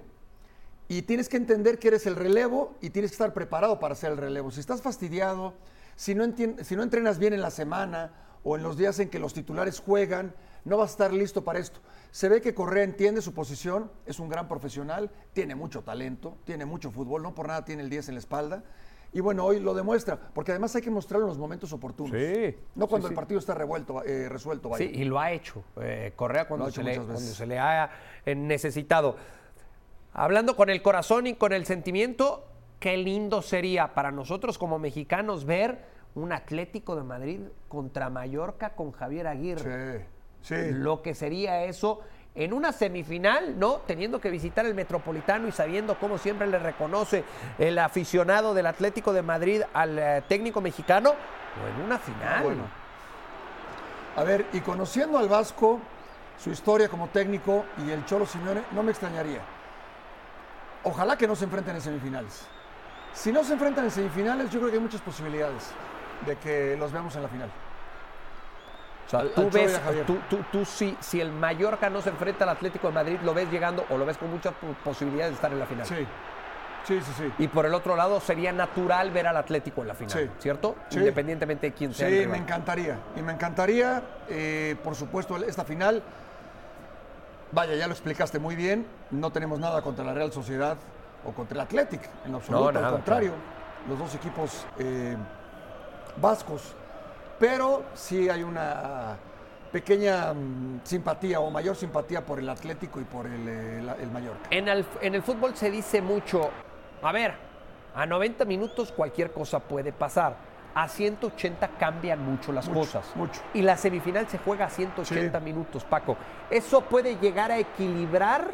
Y 0.89 1.03
tienes 1.03 1.29
que 1.29 1.37
entender 1.37 1.79
que 1.79 1.89
eres 1.89 2.07
el 2.07 2.17
relevo 2.17 2.75
y 2.81 2.91
tienes 2.91 3.11
que 3.11 3.17
estar 3.17 3.35
preparado 3.35 3.79
para 3.79 3.95
ser 3.95 4.13
el 4.13 4.17
relevo. 4.17 4.51
Si 4.51 4.61
estás 4.61 4.81
fastidiado, 4.81 5.53
si 5.97 6.15
no, 6.15 6.25
si 6.63 6.77
no 6.77 6.83
entrenas 6.83 7.19
bien 7.19 7.35
en 7.35 7.43
la 7.43 7.51
semana 7.51 8.13
o 8.43 8.57
en 8.57 8.63
los 8.63 8.79
días 8.79 8.99
en 9.01 9.11
que 9.11 9.19
los 9.19 9.35
titulares 9.35 9.81
juegan, 9.81 10.35
no 10.65 10.79
vas 10.79 10.91
a 10.91 10.93
estar 10.93 11.13
listo 11.13 11.45
para 11.45 11.59
esto. 11.59 11.81
Se 12.11 12.31
ve 12.31 12.41
que 12.41 12.55
Correa 12.55 12.85
entiende 12.85 13.21
su 13.21 13.35
posición, 13.35 13.91
es 14.07 14.19
un 14.19 14.31
gran 14.31 14.49
profesional, 14.49 15.11
tiene 15.35 15.55
mucho 15.55 15.83
talento, 15.83 16.39
tiene 16.45 16.65
mucho 16.65 16.91
fútbol, 16.91 17.23
no 17.23 17.35
por 17.35 17.49
nada 17.49 17.67
tiene 17.67 17.83
el 17.83 17.91
10 17.91 18.09
en 18.09 18.15
la 18.15 18.21
espalda. 18.21 18.65
Y 19.15 19.21
bueno, 19.21 19.45
hoy 19.45 19.61
lo 19.61 19.75
demuestra, 19.75 20.19
porque 20.33 20.53
además 20.53 20.75
hay 20.75 20.81
que 20.83 20.91
mostrarlo 20.91 21.27
en 21.27 21.29
los 21.29 21.39
momentos 21.39 21.71
oportunos. 21.73 22.13
Sí, 22.19 22.57
No 22.75 22.87
cuando 22.87 23.09
sí, 23.09 23.13
el 23.13 23.15
sí. 23.15 23.17
partido 23.17 23.39
está 23.41 23.55
revuelto, 23.55 24.03
eh, 24.05 24.29
resuelto. 24.29 24.71
vaya. 24.71 24.87
Sí, 24.87 24.91
y 24.95 25.05
lo 25.05 25.21
ha 25.21 25.31
hecho. 25.33 25.63
eh, 25.83 26.13
Correa 26.17 26.49
cuando, 26.49 26.69
hecho 26.69 26.81
se 26.81 26.85
le, 26.85 26.97
cuando 26.97 27.17
se 27.19 27.47
le 27.47 27.59
ha 27.59 27.91
eh, 28.25 28.35
necesitado. 28.35 29.17
Hablando 30.15 30.57
con 30.57 30.71
el 30.71 30.81
corazón 30.83 31.27
y 31.27 31.35
con 31.35 31.53
el 31.53 31.67
sentimiento, 31.67 32.45
qué 32.81 32.97
lindo 32.97 33.43
sería 33.43 33.95
para 33.95 34.11
nosotros 34.11 34.57
como 34.59 34.79
mexicanos 34.79 35.45
ver 35.45 35.85
un 36.15 36.33
Atlético 36.33 36.97
de 36.97 37.03
Madrid 37.03 37.41
contra 37.69 38.09
Mallorca 38.11 38.71
con 38.75 38.93
Javier 38.93 39.27
Aguirre. 39.27 40.07
Sí, 40.43 40.55
sí. 40.55 40.71
Lo 40.73 41.03
que 41.03 41.15
sería 41.15 41.65
eso 41.65 42.01
en 42.35 42.53
una 42.53 42.73
semifinal, 42.73 43.59
¿no? 43.59 43.83
Teniendo 43.87 44.21
que 44.21 44.31
visitar 44.31 44.65
el 44.65 44.75
Metropolitano 44.75 45.49
y 45.49 45.53
sabiendo 45.53 45.99
cómo 45.99 46.19
siempre 46.19 46.47
le 46.47 46.59
reconoce 46.59 47.25
el 47.59 47.79
aficionado 47.79 48.55
del 48.55 48.67
Atlético 48.67 49.13
de 49.13 49.23
Madrid 49.23 49.63
al 49.75 49.99
eh, 49.99 50.23
técnico 50.29 50.61
mexicano, 50.61 51.11
o 51.11 51.69
en 51.69 51.85
una 51.85 51.99
final. 51.99 52.43
Bueno. 52.43 52.63
A 54.17 54.25
ver, 54.25 54.47
y 54.53 54.61
conociendo 54.61 55.19
al 55.19 55.29
Vasco, 55.29 55.81
su 56.39 56.51
historia 56.51 56.89
como 56.89 57.09
técnico 57.09 57.65
y 57.87 57.91
el 57.91 58.05
Cholo 58.07 58.27
Simeone, 58.27 58.63
no 58.73 58.83
me 58.83 58.91
extrañaría. 58.91 59.41
Ojalá 60.85 61.17
que 61.17 61.27
no 61.27 61.37
se 61.37 61.45
enfrenten 61.45 61.77
en 61.77 61.83
semifinales. 61.83 62.47
Si 63.15 63.31
no 63.31 63.45
se 63.45 63.53
enfrentan 63.53 63.85
en 63.85 63.91
semifinales, 63.91 64.51
yo 64.51 64.59
creo 64.59 64.71
que 64.71 64.77
hay 64.77 64.83
muchas 64.83 65.03
posibilidades 65.03 65.71
de 66.27 66.37
que 66.37 66.77
los 66.79 66.93
veamos 66.93 67.15
en 67.17 67.23
la 67.23 67.29
final. 67.29 67.51
O 69.07 69.11
sea, 69.11 69.25
tú 69.35 69.51
ves, 69.51 69.79
tú, 70.07 70.19
tú, 70.31 70.39
tú 70.51 70.65
sí, 70.65 70.97
si 71.01 71.21
el 71.21 71.31
Mallorca 71.33 71.91
no 71.91 72.01
se 72.01 72.09
enfrenta 72.11 72.45
al 72.45 72.51
Atlético 72.51 72.87
de 72.89 72.95
Madrid, 72.95 73.19
lo 73.23 73.35
ves 73.35 73.51
llegando 73.51 73.85
o 73.91 73.99
lo 73.99 74.07
ves 74.07 74.17
con 74.17 74.31
muchas 74.31 74.55
po- 74.55 74.69
posibilidades 74.85 75.33
de 75.33 75.35
estar 75.35 75.53
en 75.53 75.59
la 75.59 75.67
final. 75.67 75.85
Sí, 75.87 76.07
sí, 76.85 77.01
sí, 77.03 77.13
sí. 77.19 77.33
Y 77.39 77.49
por 77.49 77.67
el 77.67 77.75
otro 77.75 77.95
lado, 77.97 78.21
sería 78.21 78.53
natural 78.53 79.11
ver 79.11 79.27
al 79.27 79.37
Atlético 79.37 79.83
en 79.83 79.89
la 79.89 79.95
final, 79.95 80.13
Sí. 80.19 80.31
¿cierto? 80.39 80.77
Sí. 80.89 80.99
Independientemente 81.01 81.67
de 81.67 81.73
quién 81.75 81.93
sea 81.93 82.07
el 82.09 82.13
Sí, 82.15 82.19
rival. 82.21 82.33
me 82.39 82.43
encantaría. 82.45 82.99
Y 83.17 83.23
me 83.23 83.33
encantaría, 83.33 84.03
eh, 84.29 84.77
por 84.83 84.95
supuesto, 84.95 85.37
esta 85.37 85.65
final. 85.65 86.03
Vaya, 87.51 87.75
ya 87.75 87.87
lo 87.87 87.93
explicaste 87.93 88.39
muy 88.39 88.57
bien. 88.57 88.87
No 89.11 89.31
tenemos 89.31 89.59
nada 89.59 89.83
contra 89.83 90.05
la 90.05 90.15
Real 90.15 90.33
Sociedad 90.33 90.77
o 91.27 91.33
contra 91.33 91.55
el 91.57 91.61
Athletic, 91.61 92.09
en 92.25 92.35
absoluto. 92.35 92.73
nada, 92.73 92.87
al 92.89 92.93
contrario, 92.95 93.33
los 93.89 93.99
dos 93.99 94.15
equipos 94.15 94.65
eh, 94.79 95.17
vascos. 96.17 96.75
Pero 97.43 97.83
sí 97.95 98.29
hay 98.31 98.45
una 98.45 99.17
pequeña 99.73 100.33
mm, 100.33 100.83
simpatía 100.85 101.41
o 101.41 101.51
mayor 101.51 101.75
simpatía 101.75 102.25
por 102.25 102.39
el 102.39 102.49
Atlético 102.49 103.01
y 103.01 103.05
por 103.05 103.27
el, 103.27 103.49
eh, 103.49 103.79
el 104.01 104.11
Mallorca. 104.13 104.47
En 104.51 104.69
el, 104.69 104.87
en 105.01 105.17
el 105.17 105.25
fútbol 105.25 105.57
se 105.57 105.69
dice 105.69 106.01
mucho, 106.01 106.51
a 107.03 107.11
ver, 107.11 107.35
a 107.97 108.07
90 108.07 108.45
minutos 108.45 108.93
cualquier 108.93 109.33
cosa 109.33 109.59
puede 109.59 109.93
pasar. 109.93 110.37
A 110.77 110.87
180 110.87 111.67
cambian 111.81 112.21
mucho 112.25 112.53
las 112.53 112.69
Mucho, 112.69 112.79
cosas. 112.79 113.17
mucho. 113.17 113.41
Y 113.55 113.63
la 113.63 113.77
semifinal 113.77 114.29
se 114.29 114.39
juega 114.39 114.67
a 114.67 114.71
180 114.71 115.39
Sí. 115.41 115.45
minutos, 115.45 115.83
Paco. 115.83 116.17
¿Eso 116.49 116.83
puede 116.83 117.17
llegar 117.17 117.51
a 117.51 117.59
equilibrar 117.59 118.53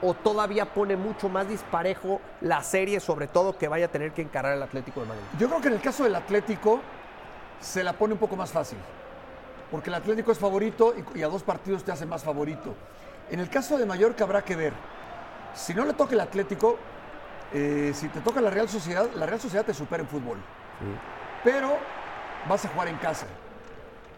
o 0.00 0.14
todavía 0.14 0.64
pone 0.72 0.96
mucho 0.96 1.28
más 1.28 1.46
disparejo 1.46 2.22
la 2.40 2.62
serie, 2.62 2.98
sobre 2.98 3.26
todo 3.26 3.58
que 3.58 3.68
vaya 3.68 3.84
a 3.84 3.88
tener 3.90 4.12
que 4.12 4.22
encarar 4.22 4.54
el 4.56 4.62
Atlético 4.62 5.00
de 5.02 5.06
Madrid? 5.08 5.22
Yo 5.38 5.48
creo 5.48 5.60
que 5.60 5.68
en 5.68 5.74
el 5.74 5.80
caso 5.82 6.02
del 6.04 6.14
Atlético 6.14 6.80
se 7.60 7.84
la 7.84 7.92
pone 7.92 8.14
un 8.14 8.18
poco 8.18 8.36
más 8.36 8.50
fácil, 8.50 8.78
porque 9.70 9.90
el 9.90 9.94
Atlético 9.94 10.32
es 10.32 10.38
favorito 10.38 10.94
y, 10.96 11.18
y 11.18 11.22
a 11.22 11.28
dos 11.28 11.42
partidos 11.42 11.84
te 11.84 11.92
hace 11.92 12.06
más 12.06 12.24
favorito. 12.24 12.74
En 13.30 13.38
el 13.38 13.48
caso 13.48 13.78
de 13.78 13.86
Mallorca 13.86 14.24
habrá 14.24 14.42
que 14.42 14.56
ver. 14.56 14.72
Si 15.54 15.74
no 15.74 15.84
le 15.84 15.92
toca 15.92 16.14
el 16.14 16.20
Atlético, 16.20 16.78
eh, 17.52 17.92
si 17.94 18.08
te 18.08 18.20
toca 18.20 18.40
la 18.40 18.50
Real 18.50 18.68
Sociedad, 18.68 19.08
la 19.14 19.26
Real 19.26 19.40
Sociedad 19.40 19.64
te 19.64 19.74
supera 19.74 20.02
en 20.02 20.08
fútbol. 20.08 20.38
Pero 21.44 21.76
vas 22.48 22.64
a 22.64 22.68
jugar 22.68 22.88
en 22.88 22.96
casa 22.96 23.26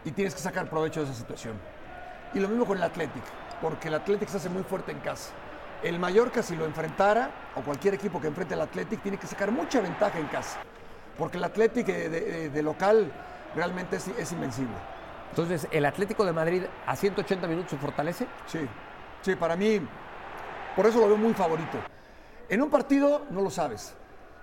y 0.05 0.11
tienes 0.11 0.33
que 0.33 0.41
sacar 0.41 0.69
provecho 0.69 1.01
de 1.01 1.07
esa 1.07 1.15
situación. 1.15 1.59
Y 2.33 2.39
lo 2.39 2.47
mismo 2.47 2.65
con 2.65 2.77
el 2.77 2.83
Atlético, 2.83 3.25
porque 3.61 3.87
el 3.87 3.95
Atlético 3.95 4.31
se 4.31 4.37
hace 4.37 4.49
muy 4.49 4.63
fuerte 4.63 4.91
en 4.91 4.99
casa. 4.99 5.31
El 5.83 5.99
Mallorca, 5.99 6.41
si 6.41 6.55
lo 6.55 6.65
enfrentara, 6.65 7.29
o 7.55 7.61
cualquier 7.61 7.95
equipo 7.95 8.19
que 8.19 8.27
enfrente 8.27 8.53
al 8.53 8.61
Atlético, 8.61 9.01
tiene 9.03 9.17
que 9.17 9.27
sacar 9.27 9.51
mucha 9.51 9.81
ventaja 9.81 10.17
en 10.17 10.27
casa. 10.27 10.59
Porque 11.17 11.37
el 11.37 11.43
Atlético 11.43 11.91
de, 11.91 12.09
de- 12.09 12.49
de 12.49 12.63
local 12.63 13.11
realmente 13.55 13.97
es, 13.97 14.07
es 14.07 14.31
invencible. 14.31 14.73
Entonces, 15.29 15.67
¿el 15.71 15.85
Atlético 15.85 16.25
de 16.25 16.31
Madrid 16.33 16.63
a 16.85 16.95
180 16.95 17.47
minutos 17.47 17.71
se 17.71 17.77
fortalece? 17.77 18.27
Sí, 18.47 18.59
sí, 19.21 19.35
para 19.35 19.55
mí, 19.55 19.79
por 20.75 20.85
eso 20.85 20.99
lo 20.99 21.07
veo 21.07 21.17
muy 21.17 21.33
favorito. 21.33 21.77
En 22.49 22.61
un 22.61 22.69
partido 22.69 23.23
no 23.31 23.41
lo 23.41 23.49
sabes. 23.49 23.95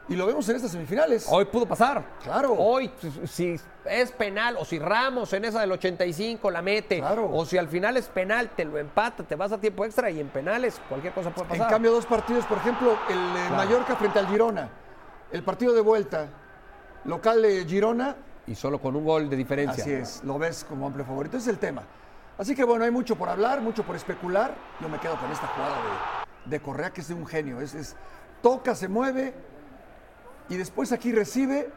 Y 0.09 0.17
lo 0.17 0.27
vemos 0.27 0.49
en 0.49 0.57
estas 0.57 0.73
semifinales. 0.73 1.27
Hoy 1.31 1.45
pudo 1.45 1.67
pasar. 1.67 2.05
Claro. 2.25 2.55
Hoy, 2.55 2.91
si 3.27 3.55
es 3.85 4.11
penal 4.13 4.57
o 4.59 4.65
si 4.65 4.81
Ramos 4.81 5.33
en 5.35 5.45
esa 5.45 5.61
del 5.61 5.71
85 5.71 6.51
la 6.51 6.63
mete, 6.63 6.99
Claro. 6.99 7.31
o 7.33 7.45
si 7.47 7.57
al 7.59 7.69
final 7.69 7.97
es 7.97 8.09
penal, 8.09 8.51
te 8.57 8.65
lo 8.65 8.77
empata, 8.79 9.23
te 9.23 9.37
vas 9.37 9.53
a 9.53 9.59
tiempo 9.59 9.85
extra 9.85 10.11
y 10.11 10.19
en 10.19 10.29
penales 10.29 10.81
cualquier 10.89 11.13
cosa 11.13 11.31
puede 11.31 11.45
En 11.53 11.59
pasar. 11.59 11.71
cambio, 11.71 11.93
dos 11.93 12.07
partidos, 12.07 12.45
por 12.47 12.59
ejemplo, 12.59 12.99
el 13.09 13.19
eh, 13.19 13.51
Mallorca 13.51 13.95
frente 13.95 14.19
al 14.19 14.27
Girona, 14.27 14.69
el 15.31 15.45
partido 15.45 15.73
de 15.75 15.81
vuelta, 15.83 16.27
local 17.05 17.43
de 17.43 17.65
Girona, 17.67 18.17
y 18.47 18.55
solo 18.55 18.81
con 18.81 18.97
un 18.97 19.05
gol 19.05 19.29
de 19.31 19.37
diferencia. 19.37 19.83
así 19.85 19.93
es, 19.93 20.23
lo 20.25 20.39
ves 20.39 20.65
como 20.69 20.87
amplio 20.87 21.05
favorito, 21.05 21.37
ese 21.37 21.51
es 21.51 21.55
el 21.55 21.59
tema. 21.59 21.83
Así 22.39 22.55
que 22.55 22.65
bueno, 22.65 22.85
hay 22.85 22.91
mucho 22.91 23.17
por 23.17 23.29
hablar, 23.29 23.61
mucho 23.61 23.83
por 23.83 23.97
especular. 23.97 24.55
Yo 24.81 24.89
me 24.89 24.99
quedo 24.99 25.15
con 25.17 25.31
esta 25.31 25.47
jugada 25.49 25.75
de, 25.77 26.51
de 26.51 26.61
Correa, 26.61 26.91
que 26.91 27.03
es 27.03 27.09
de 27.09 27.15
un 27.15 27.27
genio. 27.27 27.61
Es, 27.61 27.75
es- 27.75 27.97
toca, 28.43 28.75
se 28.75 28.89
mueve 28.89 29.35
y 30.49 30.57
después 30.57 30.91
aquí 30.93 31.13
recibe, 31.13 31.71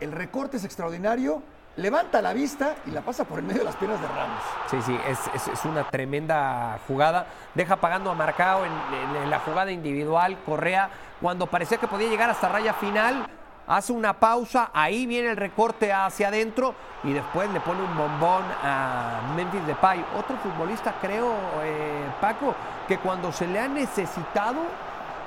el 0.00 0.10
recorte 0.12 0.56
es 0.56 0.64
extraordinario, 0.64 1.42
levanta 1.76 2.20
la 2.20 2.32
vista 2.32 2.74
y 2.86 2.90
la 2.90 3.02
pasa 3.02 3.24
por 3.24 3.38
el 3.38 3.44
medio 3.44 3.60
de 3.60 3.64
las 3.66 3.76
piernas 3.76 4.00
de 4.00 4.08
Ramos. 4.08 4.42
Sí, 4.68 4.82
sí, 4.82 4.98
es, 5.06 5.18
es- 5.34 5.48
es 5.48 5.64
una 5.64 5.88
tremenda 5.88 6.80
jugada. 6.88 7.26
Deja 7.54 7.76
pagando 7.76 8.10
a 8.10 8.14
Marcao 8.14 8.64
en, 8.64 8.72
en- 8.72 9.22
en 9.22 9.30
la 9.30 9.38
jugada 9.38 9.70
individual. 9.70 10.36
Correa, 10.44 10.90
cuando 11.20 11.46
parecía 11.46 11.78
que 11.78 11.86
podía 11.86 12.08
llegar 12.08 12.28
hasta 12.28 12.48
raya 12.48 12.74
final, 12.74 13.26
hace 13.70 13.92
una 13.92 14.12
pausa. 14.18 14.70
Ahí 14.74 15.06
viene 15.06 15.30
el 15.30 15.36
recorte 15.36 15.92
hacia 15.92 16.28
adentro 16.28 16.74
y 17.04 17.12
después 17.12 17.48
le 17.50 17.60
pone 17.60 17.80
un 17.82 17.96
bombón 17.96 18.42
a 18.62 19.32
Memphis 19.36 19.66
Depay. 19.66 20.04
Otro 20.18 20.36
futbolista, 20.38 20.94
creo, 21.00 21.32
eh, 21.62 22.04
Paco, 22.20 22.54
que 22.88 22.98
cuando 22.98 23.32
se 23.32 23.46
le 23.46 23.60
ha 23.60 23.68
necesitado, 23.68 24.58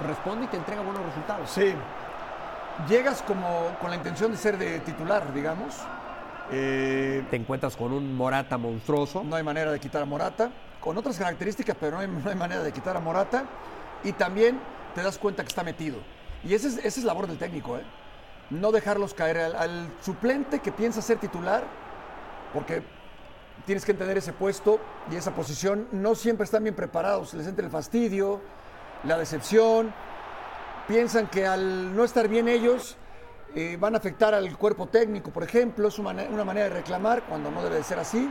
responde 0.05 0.45
y 0.45 0.47
te 0.49 0.57
entrega 0.57 0.81
buenos 0.81 1.03
resultados. 1.05 1.49
Sí. 1.49 1.73
Llegas 2.89 3.21
como 3.21 3.69
con 3.79 3.89
la 3.89 3.95
intención 3.95 4.31
de 4.31 4.37
ser 4.37 4.57
de 4.57 4.79
titular, 4.81 5.33
digamos, 5.33 5.75
Eh, 6.51 7.23
Te 7.29 7.37
encuentras 7.37 7.75
con 7.77 7.93
un 7.93 8.15
Morata 8.17 8.57
monstruoso. 8.57 9.23
no 9.23 9.37
hay 9.37 9.43
manera 9.43 9.71
de 9.71 9.79
quitar 9.79 10.01
a 10.01 10.05
Morata, 10.05 10.49
con 10.81 10.97
otras 10.97 11.17
características, 11.17 11.75
pero 11.79 11.93
no 11.93 11.99
hay, 11.99 12.07
no 12.07 12.29
hay 12.29 12.35
manera 12.35 12.61
de 12.61 12.71
quitar 12.73 12.97
a 12.97 12.99
Morata. 12.99 13.45
Y 14.03 14.11
también 14.11 14.59
te 14.93 15.01
das 15.01 15.17
cuenta 15.17 15.41
que 15.43 15.47
está 15.47 15.63
metido. 15.63 15.97
Y 16.43 16.53
esa 16.53 16.67
es, 16.67 16.77
esa 16.79 16.99
es 16.99 17.03
labor 17.05 17.27
del 17.27 17.37
técnico, 17.37 17.77
¿eh? 17.77 17.83
No 18.49 18.71
dejarlos 18.71 19.13
caer 19.13 19.37
al, 19.39 19.55
al 19.55 19.87
suplente 20.01 20.59
que 20.59 20.71
piensa 20.71 21.01
ser 21.01 21.17
titular, 21.17 21.63
porque 22.53 22.83
tienes 23.65 23.85
que 23.85 23.91
entender 23.91 24.17
ese 24.17 24.33
puesto 24.33 24.79
y 25.11 25.15
esa 25.15 25.31
posición. 25.31 25.87
No 25.91 26.15
siempre 26.15 26.45
están 26.45 26.63
bien 26.63 26.75
preparados, 26.75 27.33
les 27.33 27.47
entra 27.47 27.65
el 27.65 27.71
fastidio, 27.71 28.41
la 29.03 29.17
decepción. 29.17 29.93
Piensan 30.87 31.27
que 31.27 31.47
al 31.47 31.95
no 31.95 32.03
estar 32.03 32.27
bien 32.27 32.47
ellos 32.47 32.97
eh, 33.55 33.77
van 33.79 33.95
a 33.95 33.97
afectar 33.97 34.33
al 34.33 34.57
cuerpo 34.57 34.87
técnico, 34.87 35.31
por 35.31 35.43
ejemplo. 35.43 35.87
Es 35.87 35.97
una, 35.97 36.11
una 36.11 36.43
manera 36.43 36.67
de 36.67 36.75
reclamar 36.75 37.23
cuando 37.23 37.49
no 37.51 37.63
debe 37.63 37.77
de 37.77 37.83
ser 37.83 37.99
así. 37.99 38.29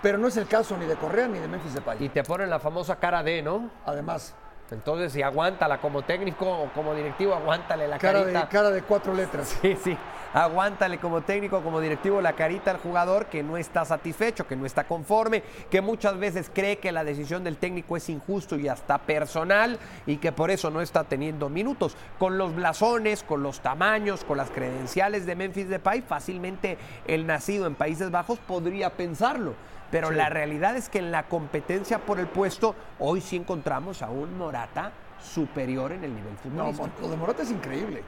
Pero 0.00 0.18
no 0.18 0.28
es 0.28 0.36
el 0.36 0.48
caso 0.48 0.76
ni 0.76 0.86
de 0.86 0.96
Correa 0.96 1.28
ni 1.28 1.38
de 1.38 1.46
Memphis 1.46 1.74
Depay. 1.74 2.04
Y 2.04 2.08
te 2.08 2.24
ponen 2.24 2.50
la 2.50 2.58
famosa 2.58 2.96
cara 2.96 3.22
de, 3.22 3.40
¿no? 3.40 3.70
Además, 3.86 4.34
Entonces, 4.72 5.12
si 5.12 5.22
aguántala 5.22 5.78
como 5.78 6.02
técnico 6.02 6.46
o 6.46 6.72
como 6.72 6.94
directivo, 6.94 7.34
aguántale 7.34 7.88
la 7.88 7.98
cara 7.98 8.20
carita. 8.20 8.40
de, 8.40 8.48
cara 8.48 8.70
de 8.70 8.82
cuatro 8.82 9.14
letras. 9.14 9.58
Sí, 9.62 9.76
sí. 9.82 9.96
Aguántale 10.34 10.98
como 10.98 11.20
técnico, 11.20 11.60
como 11.60 11.78
directivo, 11.80 12.22
la 12.22 12.32
carita 12.32 12.70
al 12.70 12.78
jugador 12.78 13.26
que 13.26 13.42
no 13.42 13.58
está 13.58 13.84
satisfecho, 13.84 14.46
que 14.46 14.56
no 14.56 14.64
está 14.64 14.84
conforme, 14.84 15.42
que 15.70 15.82
muchas 15.82 16.18
veces 16.18 16.50
cree 16.52 16.78
que 16.78 16.90
la 16.90 17.04
decisión 17.04 17.44
del 17.44 17.58
técnico 17.58 17.98
es 17.98 18.08
injusto 18.08 18.56
y 18.56 18.66
hasta 18.66 18.96
personal 18.96 19.78
y 20.06 20.16
que 20.16 20.32
por 20.32 20.50
eso 20.50 20.70
no 20.70 20.80
está 20.80 21.04
teniendo 21.04 21.50
minutos. 21.50 21.96
Con 22.18 22.38
los 22.38 22.54
blasones, 22.54 23.22
con 23.22 23.42
los 23.42 23.60
tamaños, 23.60 24.24
con 24.24 24.38
las 24.38 24.50
credenciales 24.50 25.26
de 25.26 25.36
Memphis 25.36 25.68
Depay, 25.68 26.00
fácilmente 26.00 26.78
el 27.06 27.26
nacido 27.26 27.66
en 27.66 27.74
Países 27.74 28.10
Bajos 28.10 28.38
podría 28.38 28.88
pensarlo. 28.88 29.54
Pero 29.92 30.10
la 30.10 30.28
realidad 30.30 30.74
es 30.76 30.88
que 30.88 30.98
en 30.98 31.12
la 31.12 31.24
competencia 31.24 31.98
por 31.98 32.18
el 32.18 32.26
puesto, 32.26 32.74
hoy 32.98 33.20
sí 33.20 33.36
encontramos 33.36 34.02
a 34.02 34.08
un 34.08 34.36
Morata 34.38 34.90
superior 35.22 35.92
en 35.92 36.02
el 36.02 36.14
nivel 36.14 36.32
No, 36.32 36.72
futbolístico. 36.72 36.90
lo 37.02 37.08
de 37.10 37.16
Morata 37.16 37.42
es 37.42 37.50
increíble. 37.50 38.02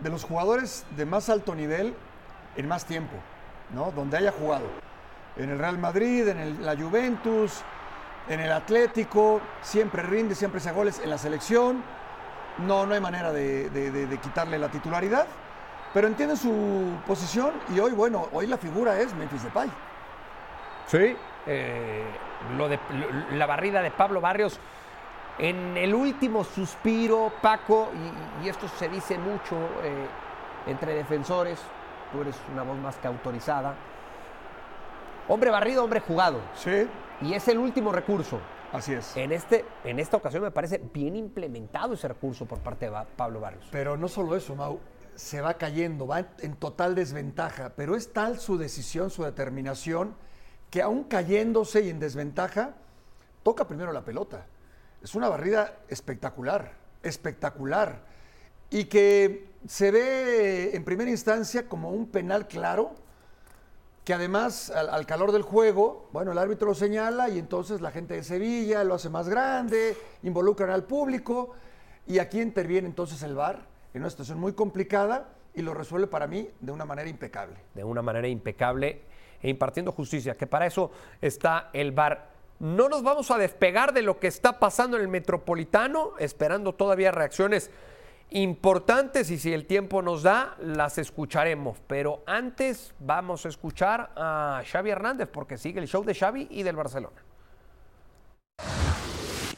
De 0.00 0.08
los 0.08 0.24
jugadores 0.24 0.86
de 0.96 1.04
más 1.04 1.28
alto 1.28 1.54
nivel 1.54 1.94
en 2.56 2.68
más 2.68 2.84
tiempo, 2.86 3.14
¿no? 3.74 3.90
Donde 3.90 4.16
haya 4.16 4.32
jugado. 4.32 4.64
En 5.36 5.50
el 5.50 5.58
Real 5.58 5.78
Madrid, 5.78 6.28
en 6.28 6.38
el- 6.38 6.64
la 6.64 6.76
Juventus, 6.76 7.60
en 8.28 8.38
el 8.40 8.52
Atlético, 8.52 9.40
siempre 9.62 10.02
rinde, 10.02 10.34
siempre 10.36 10.58
hace 10.58 10.70
goles 10.72 11.00
en 11.02 11.10
la 11.10 11.18
selección. 11.18 11.82
No, 12.58 12.86
no 12.86 12.94
hay 12.94 13.00
manera 13.00 13.32
de, 13.32 13.68
de- 13.70 13.90
de- 13.90 14.06
de 14.06 14.18
quitarle 14.18 14.58
la 14.60 14.68
titularidad, 14.68 15.26
pero 15.92 16.06
entiende 16.06 16.36
su 16.36 16.92
posición 17.04 17.50
y 17.74 17.80
hoy, 17.80 17.90
bueno, 17.90 18.28
hoy 18.32 18.46
la 18.46 18.56
figura 18.58 18.98
es 19.00 19.12
Memphis 19.14 19.42
Depay. 19.42 19.68
Sí. 20.86 21.16
Eh, 21.46 22.04
lo 22.56 22.68
de, 22.68 22.78
lo- 22.90 23.36
la 23.36 23.46
barrida 23.46 23.82
de 23.82 23.90
Pablo 23.90 24.20
Barrios 24.20 24.58
en 25.38 25.76
el 25.76 25.94
último 25.94 26.44
suspiro, 26.44 27.32
Paco, 27.42 27.90
y, 28.42 28.46
y 28.46 28.48
esto 28.48 28.68
se 28.68 28.88
dice 28.88 29.18
mucho 29.18 29.56
eh, 29.82 30.06
entre 30.66 30.94
defensores, 30.94 31.60
tú 32.12 32.20
eres 32.22 32.36
una 32.52 32.62
voz 32.62 32.78
más 32.78 32.96
que 32.98 33.08
autorizada. 33.08 33.74
Hombre 35.28 35.50
barrido, 35.50 35.82
hombre 35.84 36.00
jugado. 36.00 36.40
Sí, 36.54 36.86
Y 37.22 37.32
es 37.34 37.48
el 37.48 37.58
último 37.58 37.92
recurso. 37.92 38.40
así 38.72 38.92
es. 38.92 39.16
En, 39.16 39.32
este, 39.32 39.64
en 39.84 39.98
esta 39.98 40.16
ocasión 40.16 40.42
me 40.42 40.50
parece 40.50 40.78
bien 40.92 41.16
implementado 41.16 41.94
ese 41.94 42.08
recurso 42.08 42.44
por 42.46 42.58
parte 42.60 42.90
de 42.90 42.96
Pablo 43.16 43.40
Barrios. 43.40 43.66
Pero 43.72 43.96
no 43.96 44.06
solo 44.08 44.36
eso, 44.36 44.54
Mau, 44.54 44.78
se 45.14 45.40
va 45.40 45.54
cayendo, 45.54 46.06
va 46.06 46.24
en 46.40 46.56
total 46.56 46.94
desventaja, 46.94 47.72
pero 47.76 47.96
es 47.96 48.12
tal 48.12 48.38
su 48.38 48.58
decisión, 48.58 49.10
su 49.10 49.22
determinación, 49.24 50.14
que 50.74 50.82
aún 50.82 51.04
cayéndose 51.04 51.82
y 51.82 51.88
en 51.88 52.00
desventaja, 52.00 52.74
toca 53.44 53.68
primero 53.68 53.92
la 53.92 54.04
pelota. 54.04 54.44
Es 55.00 55.14
una 55.14 55.28
barrida 55.28 55.76
espectacular, 55.86 56.72
espectacular, 57.00 58.00
y 58.70 58.86
que 58.86 59.50
se 59.68 59.92
ve 59.92 60.74
en 60.74 60.84
primera 60.84 61.12
instancia 61.12 61.68
como 61.68 61.90
un 61.90 62.08
penal 62.08 62.48
claro, 62.48 62.90
que 64.02 64.14
además 64.14 64.68
al, 64.70 64.88
al 64.88 65.06
calor 65.06 65.30
del 65.30 65.42
juego, 65.42 66.08
bueno, 66.12 66.32
el 66.32 66.38
árbitro 66.38 66.66
lo 66.66 66.74
señala 66.74 67.28
y 67.28 67.38
entonces 67.38 67.80
la 67.80 67.92
gente 67.92 68.14
de 68.14 68.24
Sevilla 68.24 68.82
lo 68.82 68.94
hace 68.94 69.10
más 69.10 69.28
grande, 69.28 69.96
involucran 70.24 70.70
al 70.70 70.82
público 70.82 71.52
y 72.04 72.18
aquí 72.18 72.40
interviene 72.40 72.88
entonces 72.88 73.22
el 73.22 73.36
VAR 73.36 73.64
en 73.94 74.02
una 74.02 74.10
situación 74.10 74.40
muy 74.40 74.54
complicada 74.54 75.34
y 75.54 75.62
lo 75.62 75.72
resuelve 75.72 76.08
para 76.08 76.26
mí 76.26 76.50
de 76.58 76.72
una 76.72 76.84
manera 76.84 77.08
impecable. 77.08 77.60
de 77.74 77.84
una 77.84 78.02
manera 78.02 78.26
impecable 78.26 79.02
e 79.44 79.50
impartiendo 79.50 79.92
justicia, 79.92 80.36
que 80.36 80.46
para 80.46 80.66
eso 80.66 80.90
está 81.20 81.68
el 81.74 81.92
VAR. 81.92 82.30
No 82.60 82.88
nos 82.88 83.02
vamos 83.02 83.30
a 83.30 83.36
despegar 83.36 83.92
de 83.92 84.00
lo 84.00 84.18
que 84.18 84.26
está 84.26 84.58
pasando 84.58 84.96
en 84.96 85.02
el 85.02 85.08
Metropolitano, 85.08 86.12
esperando 86.18 86.72
todavía 86.74 87.12
reacciones 87.12 87.70
importantes 88.30 89.30
y 89.30 89.38
si 89.38 89.52
el 89.52 89.66
tiempo 89.66 90.00
nos 90.00 90.22
da, 90.22 90.56
las 90.60 90.96
escucharemos. 90.96 91.78
Pero 91.86 92.22
antes 92.26 92.94
vamos 93.00 93.44
a 93.44 93.50
escuchar 93.50 94.12
a 94.16 94.62
Xavi 94.64 94.90
Hernández 94.90 95.28
porque 95.30 95.58
sigue 95.58 95.78
el 95.78 95.88
show 95.88 96.02
de 96.04 96.14
Xavi 96.14 96.48
y 96.50 96.62
del 96.62 96.76
Barcelona. 96.76 97.23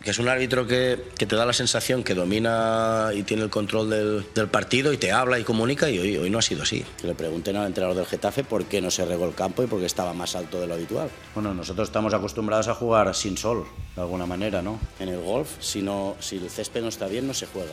Que 0.06 0.12
es 0.12 0.20
un 0.20 0.28
árbitro 0.28 0.68
que, 0.68 1.02
que 1.18 1.26
te 1.26 1.34
da 1.34 1.44
la 1.44 1.52
sensación 1.52 2.04
que 2.04 2.14
domina 2.14 3.10
y 3.12 3.24
tiene 3.24 3.42
el 3.42 3.50
control 3.50 3.90
del, 3.90 4.24
del 4.36 4.46
partido 4.46 4.92
y 4.92 4.98
te 4.98 5.10
habla 5.10 5.40
y 5.40 5.42
comunica 5.42 5.90
y 5.90 5.98
hoy, 5.98 6.16
hoy 6.16 6.30
no 6.30 6.38
ha 6.38 6.42
sido 6.42 6.62
así. 6.62 6.84
Que 7.00 7.08
le 7.08 7.16
pregunten 7.16 7.56
al 7.56 7.66
entrenador 7.66 7.96
del 7.96 8.06
Getafe 8.06 8.44
por 8.44 8.66
qué 8.66 8.80
no 8.80 8.92
se 8.92 9.04
regó 9.04 9.26
el 9.26 9.34
campo 9.34 9.64
y 9.64 9.66
por 9.66 9.80
qué 9.80 9.86
estaba 9.86 10.14
más 10.14 10.36
alto 10.36 10.60
de 10.60 10.68
lo 10.68 10.74
habitual. 10.74 11.10
Bueno, 11.34 11.52
nosotros 11.54 11.88
estamos 11.88 12.14
acostumbrados 12.14 12.68
a 12.68 12.74
jugar 12.74 13.12
sin 13.16 13.36
sol, 13.36 13.66
de 13.96 14.00
alguna 14.00 14.26
manera, 14.26 14.62
¿no? 14.62 14.78
En 15.00 15.08
el 15.08 15.20
golf, 15.20 15.48
si, 15.58 15.82
no, 15.82 16.14
si 16.20 16.36
el 16.36 16.48
césped 16.50 16.82
no 16.82 16.88
está 16.88 17.08
bien, 17.08 17.26
no 17.26 17.34
se 17.34 17.46
juega. 17.46 17.72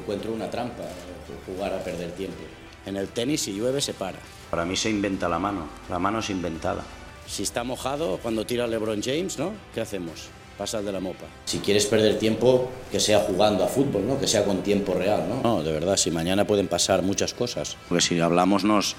Encuentro 0.00 0.32
una 0.32 0.48
trampa, 0.48 0.84
jugar 1.44 1.74
a 1.74 1.84
perder 1.84 2.10
tiempo. 2.12 2.40
En 2.86 2.96
el 2.96 3.08
tenis, 3.08 3.42
si 3.42 3.52
llueve, 3.52 3.82
se 3.82 3.92
para. 3.92 4.18
Para 4.50 4.64
mí 4.64 4.76
se 4.76 4.88
inventa 4.88 5.28
la 5.28 5.38
mano, 5.38 5.68
la 5.90 5.98
mano 5.98 6.20
es 6.20 6.30
inventada. 6.30 6.82
Si 7.26 7.42
está 7.42 7.64
mojado, 7.64 8.18
cuando 8.22 8.46
tira 8.46 8.66
LeBron 8.66 9.02
James, 9.02 9.38
¿no? 9.38 9.52
¿Qué 9.74 9.82
hacemos? 9.82 10.30
Pasas 10.58 10.84
de 10.84 10.90
la 10.92 11.00
mopa. 11.00 11.26
Si 11.44 11.58
quieres 11.58 11.84
perder 11.86 12.18
tiempo, 12.18 12.70
que 12.90 12.98
sea 12.98 13.20
jugando 13.20 13.62
a 13.62 13.66
fútbol, 13.68 14.06
¿no? 14.06 14.18
Que 14.18 14.26
sea 14.26 14.44
con 14.44 14.62
tiempo 14.62 14.94
real, 14.94 15.28
¿no? 15.28 15.42
No, 15.42 15.62
de 15.62 15.70
verdad, 15.72 15.96
si 15.98 16.10
mañana 16.10 16.46
pueden 16.46 16.66
pasar 16.66 17.02
muchas 17.02 17.34
cosas. 17.34 17.76
Porque 17.88 18.00
si 18.02 18.18
hablamos 18.20 18.64
nos, 18.64 18.96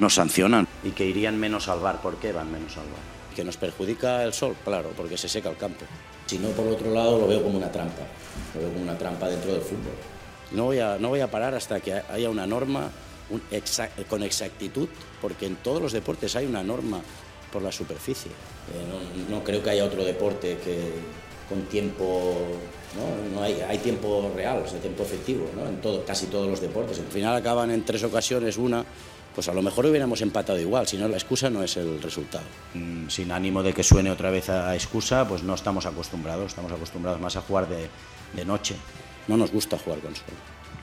nos 0.00 0.14
sancionan. 0.14 0.66
Y 0.82 0.90
que 0.90 1.04
irían 1.06 1.38
menos 1.38 1.68
al 1.68 1.78
bar. 1.78 2.00
¿Por 2.02 2.16
qué 2.16 2.32
van 2.32 2.50
menos 2.50 2.72
al 2.76 2.84
bar? 2.84 3.34
Que 3.36 3.44
nos 3.44 3.56
perjudica 3.56 4.24
el 4.24 4.32
sol, 4.32 4.56
claro, 4.64 4.90
porque 4.96 5.16
se 5.16 5.28
seca 5.28 5.48
el 5.50 5.56
campo. 5.56 5.84
Si 6.26 6.38
no, 6.38 6.48
por 6.48 6.66
otro 6.66 6.90
lado, 6.92 7.18
lo 7.20 7.28
veo 7.28 7.40
como 7.42 7.56
una 7.56 7.70
trampa. 7.70 8.02
Lo 8.54 8.60
veo 8.62 8.70
como 8.70 8.82
una 8.82 8.98
trampa 8.98 9.28
dentro 9.28 9.52
del 9.52 9.60
fútbol. 9.62 9.92
No 10.52 10.64
voy 10.64 10.80
a, 10.80 10.98
no 10.98 11.08
voy 11.10 11.20
a 11.20 11.30
parar 11.30 11.54
hasta 11.54 11.78
que 11.80 11.92
haya 12.10 12.28
una 12.30 12.46
norma 12.48 12.90
un 13.30 13.42
exa- 13.52 13.90
con 14.08 14.22
exactitud, 14.22 14.88
porque 15.20 15.46
en 15.46 15.56
todos 15.56 15.80
los 15.82 15.92
deportes 15.92 16.34
hay 16.34 16.46
una 16.46 16.62
norma 16.64 17.00
por 17.52 17.62
la 17.62 17.70
superficie. 17.70 18.30
Eh, 18.74 19.28
no, 19.30 19.36
no 19.36 19.44
creo 19.44 19.62
que 19.62 19.70
haya 19.70 19.84
otro 19.84 20.04
deporte 20.04 20.58
que 20.58 20.76
con 21.48 21.62
tiempo, 21.66 22.34
¿no? 22.96 23.36
No 23.36 23.42
hay, 23.42 23.60
hay 23.68 23.78
tiempo 23.78 24.32
real, 24.34 24.62
o 24.64 24.68
sea, 24.68 24.80
tiempo 24.80 25.04
efectivo, 25.04 25.48
¿no? 25.54 25.68
en 25.68 25.80
todo, 25.80 26.04
casi 26.04 26.26
todos 26.26 26.48
los 26.48 26.60
deportes. 26.60 26.98
Al 26.98 27.06
final 27.06 27.36
acaban 27.36 27.70
en 27.70 27.84
tres 27.84 28.02
ocasiones, 28.02 28.56
una, 28.56 28.84
pues 29.34 29.48
a 29.48 29.52
lo 29.52 29.62
mejor 29.62 29.86
hubiéramos 29.86 30.20
empatado 30.22 30.58
igual, 30.58 30.88
si 30.88 30.96
no 30.96 31.06
la 31.06 31.16
excusa 31.16 31.48
no 31.48 31.62
es 31.62 31.76
el 31.76 32.02
resultado. 32.02 32.44
Mm, 32.74 33.08
Sin 33.08 33.30
ánimo 33.30 33.62
de 33.62 33.72
que 33.72 33.84
suene 33.84 34.10
otra 34.10 34.30
vez 34.30 34.48
a 34.48 34.74
excusa, 34.74 35.28
pues 35.28 35.42
no 35.44 35.54
estamos 35.54 35.86
acostumbrados, 35.86 36.46
estamos 36.48 36.72
acostumbrados 36.72 37.20
más 37.20 37.36
a 37.36 37.42
jugar 37.42 37.68
de, 37.68 37.88
de 38.32 38.44
noche. 38.44 38.74
No 39.28 39.36
nos 39.36 39.52
gusta 39.52 39.78
jugar 39.78 40.00
con 40.00 40.14
sol. 40.14 40.24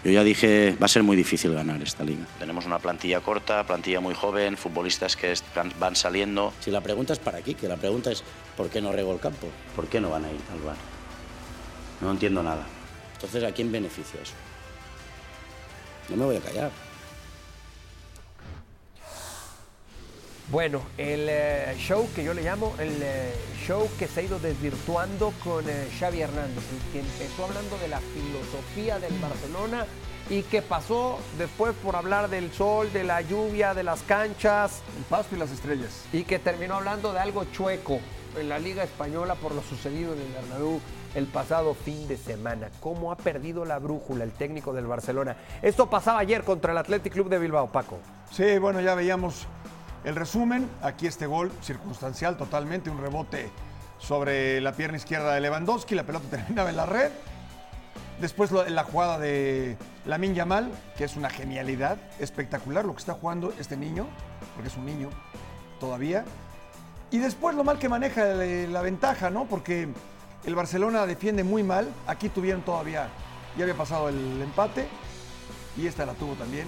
Yo 0.04 0.12
ya 0.12 0.24
dije, 0.24 0.76
va 0.82 0.86
a 0.86 0.89
ser 0.89 1.02
muy 1.02 1.16
difícil 1.16 1.54
ganar 1.54 1.82
esta 1.82 2.04
liga. 2.04 2.26
Tenemos 2.38 2.66
una 2.66 2.78
plantilla 2.78 3.22
corta, 3.22 3.63
plantilla 3.66 4.02
muy 4.02 4.13
joven, 4.13 4.58
futbolistas 4.58 5.16
que 5.16 5.34
van 5.80 5.96
saliendo. 5.96 6.52
Si 6.60 6.72
la 6.72 6.82
pregunta 6.82 7.13
es 7.13 7.20
para 7.20 7.38
aquí, 7.38 7.54
que 7.54 7.70
la 7.70 7.78
pregunta 7.78 8.12
es 8.12 8.22
¿por 8.58 8.70
qué 8.70 8.82
no 8.82 8.92
rego 8.92 9.13
el 9.13 9.22
campo? 9.22 9.48
¿Por 9.76 9.88
qué 9.88 10.02
no 10.02 10.10
van 10.10 10.26
a 10.26 10.30
ir 10.30 10.42
al 10.52 10.60
bar? 10.60 10.76
No 12.02 12.12
entiendo 12.12 12.44
nada. 12.44 12.66
Entonces, 13.13 13.46
¿a 13.46 13.54
quién 13.54 13.72
beneficia 13.72 14.20
eso? 14.22 14.34
No 16.10 16.18
me 16.18 16.26
voy 16.26 16.36
a 16.36 16.42
callar. 16.42 16.72
Bueno, 20.54 20.84
el 21.00 21.26
eh, 21.30 21.74
show 21.80 22.08
que 22.13 22.24
yo 22.24 22.36
le 22.36 22.44
llamo 22.44 22.76
el 22.78 23.02
eh, 23.02 23.34
show 23.66 23.89
que 23.98 24.08
se 24.08 24.20
ha 24.20 24.24
ido 24.24 24.38
desvirtuando 24.38 25.34
con 25.44 25.68
eh, 25.68 25.88
Xavi 26.00 26.22
Hernández, 26.22 26.63
el 26.72 26.92
que 26.92 27.00
empezó 27.00 27.46
hablando 27.46 27.76
de 27.80 27.88
la 27.88 28.00
filosofía 28.00 29.00
del 29.00 29.18
Barcelona 29.18 29.88
y 30.30 30.44
que 30.44 30.62
pasó 30.62 31.18
después 31.39 31.74
por 31.82 31.96
hablar 31.96 32.30
del 32.30 32.52
sol, 32.52 32.94
de 32.94 33.04
la 33.04 33.22
lluvia, 33.22 33.74
de 33.74 33.82
las 33.82 34.04
canchas 34.04 34.84
El 34.96 35.04
pasto 35.06 35.36
y 35.36 35.39
las 35.39 35.50
estrellas. 35.50 36.06
y 36.13 36.24
que 36.24 36.38
terminó 36.38 36.76
hablando 36.76 37.13
de 37.13 37.20
algo 37.20 37.46
chueco 37.46 38.00
en 38.39 38.48
la 38.48 38.60
Liga 38.60 38.84
Española 38.84 39.34
por 39.34 39.56
lo 39.56 39.63
sucedido 39.63 40.13
en 40.13 40.22
el 40.22 40.34
Bernabéu 40.34 40.80
el 41.16 41.26
pasado 41.26 41.74
fin 41.74 42.08
de 42.08 42.18
semana. 42.18 42.70
¿Cómo 42.80 43.12
ha 43.12 43.18
perdido 43.18 43.66
la 43.66 43.80
brújula 43.80 44.24
el 44.24 44.32
técnico 44.32 44.72
del 44.72 44.86
Barcelona? 44.86 45.36
Esto 45.63 45.89
pasaba 45.89 46.20
ayer 46.20 46.44
contra 46.44 46.74
el 46.74 46.78
Athletic 46.78 47.12
Club 47.13 47.30
de 47.30 47.39
Bilbao, 47.39 47.72
Paco. 47.72 47.98
Sí, 48.32 48.60
bueno, 48.60 48.82
ya 48.82 48.94
veíamos 48.96 49.48
El 50.04 50.16
resumen, 50.16 50.70
aquí 50.82 51.08
este 51.08 51.28
gol 51.28 51.52
circunstancial 51.62 52.36
totalmente, 52.36 52.89
un 52.89 53.00
rebote 53.00 53.50
sobre 54.00 54.60
la 54.60 54.74
pierna 54.74 54.98
izquierda 54.98 55.34
de 55.34 55.39
Lewandowski, 55.39 55.96
la 55.96 56.04
pelota 56.04 56.28
terminaba 56.30 56.70
en 56.70 56.76
la 56.76 56.86
red. 56.86 57.12
Después 58.20 58.52
la 58.52 58.84
jugada 58.84 59.18
de 59.18 59.78
Lamin 60.06 60.36
Yamal, 60.36 60.72
que 60.98 61.06
es 61.06 61.16
una 61.16 61.30
genialidad, 61.30 61.98
espectacular 62.20 62.86
lo 62.86 62.94
que 62.94 63.00
está 63.00 63.13
jugando 63.13 63.54
este 63.60 63.76
niño, 63.76 64.06
porque 64.56 64.70
es 64.70 64.78
un 64.78 64.86
niño 64.86 65.10
todavía. 65.80 66.26
Y 67.10 67.20
después 67.20 67.56
lo 67.56 67.63
mal 67.63 67.80
que 67.80 67.89
maneja 67.89 68.26
la 68.26 68.82
ventaja, 68.82 69.30
¿no? 69.30 69.46
Porque 69.46 69.88
el 70.46 70.56
Barcelona 70.56 71.06
defiende 71.06 71.44
muy 71.44 71.63
mal. 71.63 71.88
Aquí 72.08 72.30
tuvieron 72.30 72.62
todavía, 72.62 73.08
ya 73.58 73.63
había 73.63 73.76
pasado 73.76 74.10
el 74.10 74.42
empate 74.42 74.88
y 75.78 75.88
esta 75.88 76.06
la 76.06 76.13
tuvo 76.13 76.34
también. 76.34 76.68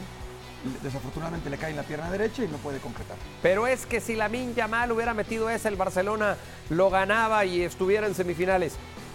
Desafortunadamente 0.84 1.50
le 1.50 1.58
cae 1.58 1.72
en 1.72 1.76
la 1.78 1.84
pierna 1.84 2.10
derecha 2.12 2.44
y 2.44 2.48
no 2.48 2.58
puede 2.58 2.80
concretar. 2.80 3.18
Pero 3.42 3.68
es 3.68 3.86
que 3.86 4.02
si 4.02 4.16
la 4.16 4.28
Yamal 4.30 4.92
hubiera 4.92 5.14
metido 5.14 5.50
esa, 5.50 5.70
el 5.70 5.76
Barcelona 5.76 6.38
lo 6.70 6.90
ganaba 6.90 7.46
y 7.46 7.62
estuviera 7.62 8.08
en 8.08 8.16
semifinales. 8.16 8.74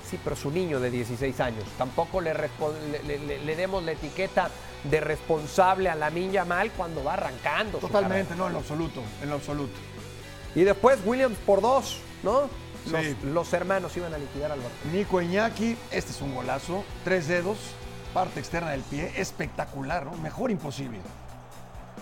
Sí, 0.08 0.18
pero 0.24 0.34
su 0.34 0.50
niño 0.50 0.80
de 0.80 0.90
16 0.90 1.38
años. 1.40 1.64
Tampoco 1.78 2.20
le, 2.20 2.34
respo- 2.34 2.72
le- 2.90 3.02
le- 3.04 3.18
le- 3.26 3.44
le 3.44 3.56
demos 3.56 3.82
la 3.84 3.92
etiqueta 3.92 4.50
de 4.84 5.00
responsable 5.00 5.88
a 5.88 5.94
la 5.94 6.10
Yamal 6.10 6.72
cuando 6.72 7.04
va 7.04 7.14
arrancando. 7.14 7.78
Totalmente, 7.78 8.34
no, 8.34 8.46
en 8.48 8.54
lo 8.54 8.58
absoluto, 8.58 9.02
en 9.22 9.28
lo 9.28 9.36
absoluto. 9.36 9.74
Y 10.54 10.62
después 10.64 10.98
Williams 11.04 11.38
por 11.46 11.60
dos, 11.60 11.98
¿no? 12.24 12.48
Los, 12.90 13.04
Sí. 13.04 13.16
los 13.24 13.52
hermanos 13.52 13.96
iban 13.96 14.12
a 14.14 14.18
liquidar 14.18 14.50
al 14.50 14.58
Barcelona. 14.60 14.92
Nico 14.92 15.20
Iñaki, 15.20 15.76
este 15.92 16.10
es 16.12 16.20
un 16.22 16.34
golazo, 16.34 16.82
tres 17.04 17.28
dedos, 17.28 17.58
parte 18.14 18.40
externa 18.40 18.70
del 18.70 18.80
pie, 18.80 19.12
espectacular, 19.16 20.06
¿no? 20.06 20.16
Mejor 20.16 20.50
imposible. 20.50 20.98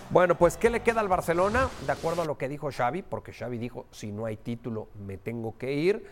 Bueno, 0.09 0.35
pues 0.35 0.57
¿qué 0.57 0.69
le 0.69 0.81
queda 0.81 1.01
al 1.01 1.07
Barcelona? 1.07 1.69
De 1.85 1.91
acuerdo 1.91 2.23
a 2.23 2.25
lo 2.25 2.37
que 2.37 2.49
dijo 2.49 2.69
Xavi, 2.71 3.03
porque 3.03 3.31
Xavi 3.31 3.57
dijo, 3.59 3.85
si 3.91 4.11
no 4.11 4.25
hay 4.25 4.37
título, 4.37 4.87
me 5.05 5.17
tengo 5.17 5.57
que 5.57 5.73
ir. 5.73 6.03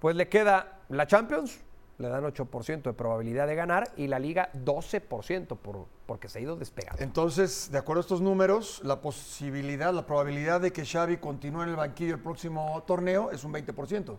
Pues 0.00 0.16
le 0.16 0.28
queda 0.28 0.80
la 0.88 1.06
Champions, 1.06 1.60
le 1.98 2.08
dan 2.08 2.24
8% 2.24 2.82
de 2.82 2.92
probabilidad 2.92 3.46
de 3.46 3.54
ganar, 3.54 3.92
y 3.96 4.08
la 4.08 4.18
Liga 4.18 4.50
12% 4.52 5.56
por, 5.56 5.86
porque 6.06 6.28
se 6.28 6.40
ha 6.40 6.42
ido 6.42 6.56
despegando. 6.56 7.00
Entonces, 7.00 7.70
de 7.70 7.78
acuerdo 7.78 8.00
a 8.00 8.02
estos 8.02 8.20
números, 8.20 8.80
la 8.84 9.00
posibilidad, 9.00 9.94
la 9.94 10.04
probabilidad 10.04 10.60
de 10.60 10.72
que 10.72 10.84
Xavi 10.84 11.18
continúe 11.18 11.62
en 11.62 11.68
el 11.70 11.76
banquillo 11.76 12.14
el 12.14 12.20
próximo 12.20 12.82
torneo 12.86 13.30
es 13.30 13.44
un 13.44 13.52
20%, 13.54 14.16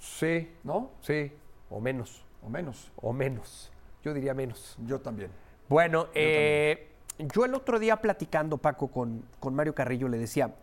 Sí, 0.00 0.50
¿no? 0.64 0.90
sí, 1.02 1.30
o 1.68 1.78
menos, 1.80 2.24
O 2.42 2.48
menos. 2.48 2.90
o 2.96 3.12
menos. 3.12 3.70
Yo 4.02 4.14
diría 4.14 4.32
menos. 4.34 4.76
Yo 4.84 4.98
también. 4.98 5.30
Bueno, 5.68 6.08
eh, 6.14 6.89
yo 7.32 7.44
el 7.44 7.54
otro 7.54 7.78
día 7.78 7.96
platicando, 7.96 8.58
Paco, 8.58 8.88
con, 8.88 9.24
con 9.38 9.54
Mario 9.54 9.74
Carrillo, 9.74 10.08
le 10.08 10.18
decía, 10.18 10.54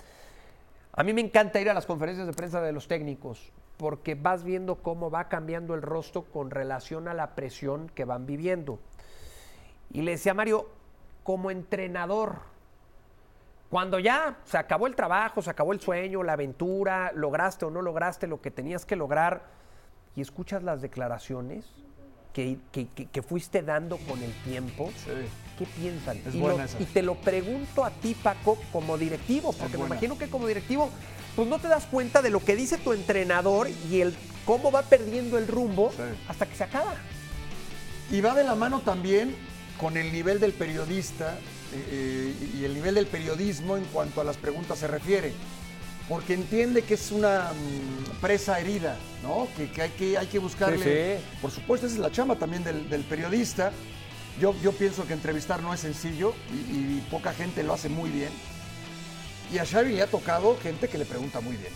a 0.93 1.04
mí 1.04 1.13
me 1.13 1.22
encanta 1.22 1.62
ir 1.62 1.70
a 1.70 1.74
las 1.74 1.86
conferencias 1.86 2.28
de 2.28 2.34
prensa 2.34 2.62
de 2.62 2.72
los 2.72 2.88
técnicos, 2.88 3.52
porque 3.78 4.15
vas 4.15 4.43
viendo 4.43 4.76
cómo 4.76 5.12
va 5.12 5.30
cambiando 5.30 5.76
el 5.76 5.82
rostro 5.82 6.24
con 6.24 6.50
relación 6.50 7.08
a 7.08 7.13
la 7.13 7.36
presión 7.36 7.89
que 7.93 8.06
van 8.06 8.26
viviendo. 8.26 8.80
Y 9.91 10.02
le 10.02 10.12
decía 10.12 10.32
a 10.32 10.36
Mario, 10.36 10.70
como 11.24 11.52
entrenador, 11.52 12.38
cuando 13.70 14.00
ya 14.00 14.38
se 14.46 14.58
acabó 14.58 14.88
el 14.88 14.96
trabajo, 14.96 15.41
se 15.41 15.50
acabó 15.50 15.74
el 15.74 15.80
sueño, 15.80 16.24
la 16.24 16.34
aventura, 16.34 17.12
lograste 17.13 17.65
o 17.65 17.70
no 17.70 17.82
lograste 17.82 18.28
lo 18.28 18.41
que 18.41 18.50
tenías 18.50 18.86
que 18.86 18.96
lograr, 18.96 19.43
y 20.15 20.22
escuchas 20.22 20.63
las 20.63 20.82
declaraciones 20.82 21.87
que, 22.38 22.56
que- 22.71 22.88
que- 22.95 23.06
que 23.08 23.21
fuiste 23.23 23.63
dando 23.63 23.97
con 23.97 24.21
el 24.21 24.32
tiempo, 24.43 24.91
¿qué 25.58 25.65
piensan? 25.65 26.17
Es 26.23 26.36
y, 26.36 26.39
buena 26.39 26.58
lo- 26.60 26.63
esa. 26.65 26.80
y 26.80 26.86
te 26.86 27.02
lo 27.02 27.15
pregunto 27.15 27.84
a 27.84 27.89
ti, 27.89 28.13
Paco, 28.13 28.60
como 28.71 28.95
directivo, 28.95 29.54
porque 29.54 29.76
me 29.80 29.86
imagino 29.88 30.19
que 30.19 30.30
como 30.30 30.45
directivo, 30.45 30.91
pues 31.36 31.47
no 31.47 31.58
te 31.58 31.67
das 31.67 31.86
cuenta 31.88 32.21
de 32.21 32.30
lo 32.30 32.39
que 32.45 32.56
dice 32.56 32.78
tu 32.78 32.93
entrenador 32.93 33.67
y 33.89 34.02
el 34.02 34.13
cómo 34.45 34.71
va 34.71 34.84
perdiendo 34.84 35.39
el 35.39 35.47
rumbo 35.47 35.91
Sí. 35.97 36.04
hasta 36.28 36.45
que 36.45 36.56
se 36.56 36.63
acaba. 36.65 36.93
Y 38.12 38.21
va 38.21 38.36
de 38.36 38.43
la 38.43 38.54
mano 38.54 38.82
también 38.82 39.36
con 39.82 39.97
el 39.97 40.13
nivel 40.13 40.39
del 40.39 40.54
periodista 40.54 41.39
eh, 41.73 41.86
eh, 41.89 42.50
y 42.60 42.65
el 42.65 42.76
nivel 42.76 42.93
del 42.93 43.08
periodismo 43.08 43.78
en 43.78 43.84
cuanto 43.86 44.21
a 44.21 44.23
las 44.23 44.38
preguntas 44.38 44.78
se 44.78 44.86
refiere. 44.88 45.34
Porque 46.08 46.34
entiende 46.34 46.84
que 46.84 46.93
es 46.93 47.12
una 47.12 47.52
mm, 47.52 48.22
presa 48.22 48.60
herida, 48.60 48.98
¿no? 49.24 49.48
Que, 49.58 49.70
que 49.70 49.82
hay 49.82 49.89
que 49.89 50.17
hay 50.17 50.28
que 50.28 50.39
buscarle. 50.39 50.78
Sí, 51.17 51.22
sí. 51.22 51.38
Por 51.41 51.52
supuesto, 51.52 51.88
esa 51.88 51.96
es 51.96 52.02
la 52.02 52.12
chamba 52.12 52.36
también 52.36 52.63
del, 52.63 52.89
del 52.89 53.04
periodista. 53.04 53.72
Yo, 54.39 54.56
yo 54.62 54.72
pienso 54.72 55.06
que 55.06 55.13
entrevistar 55.13 55.62
no 55.62 55.74
es 55.74 55.80
sencillo 55.82 56.34
y, 56.52 56.76
y 56.78 57.08
poca 57.12 57.34
gente 57.34 57.63
lo 57.63 57.74
hace 57.74 57.89
muy 57.89 58.10
bien. 58.10 58.30
Y 59.52 59.58
a 59.58 59.65
Xavi 59.65 59.93
le 59.93 60.02
ha 60.02 60.08
tocado 60.08 60.58
gente 60.62 60.88
que 60.88 60.98
le 60.98 61.06
pregunta 61.06 61.41
muy 61.41 61.56
bien. 61.56 61.74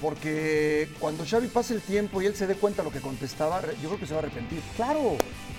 Porque 0.00 0.88
cuando 0.98 1.24
Xavi 1.24 1.46
pase 1.46 1.74
el 1.74 1.80
tiempo 1.80 2.20
y 2.20 2.26
él 2.26 2.34
se 2.34 2.46
dé 2.46 2.56
cuenta 2.56 2.82
de 2.82 2.88
lo 2.88 2.92
que 2.92 3.00
contestaba, 3.00 3.62
yo 3.80 3.88
creo 3.88 4.00
que 4.00 4.06
se 4.06 4.14
va 4.14 4.20
a 4.20 4.22
arrepentir. 4.24 4.60
Claro. 4.76 5.16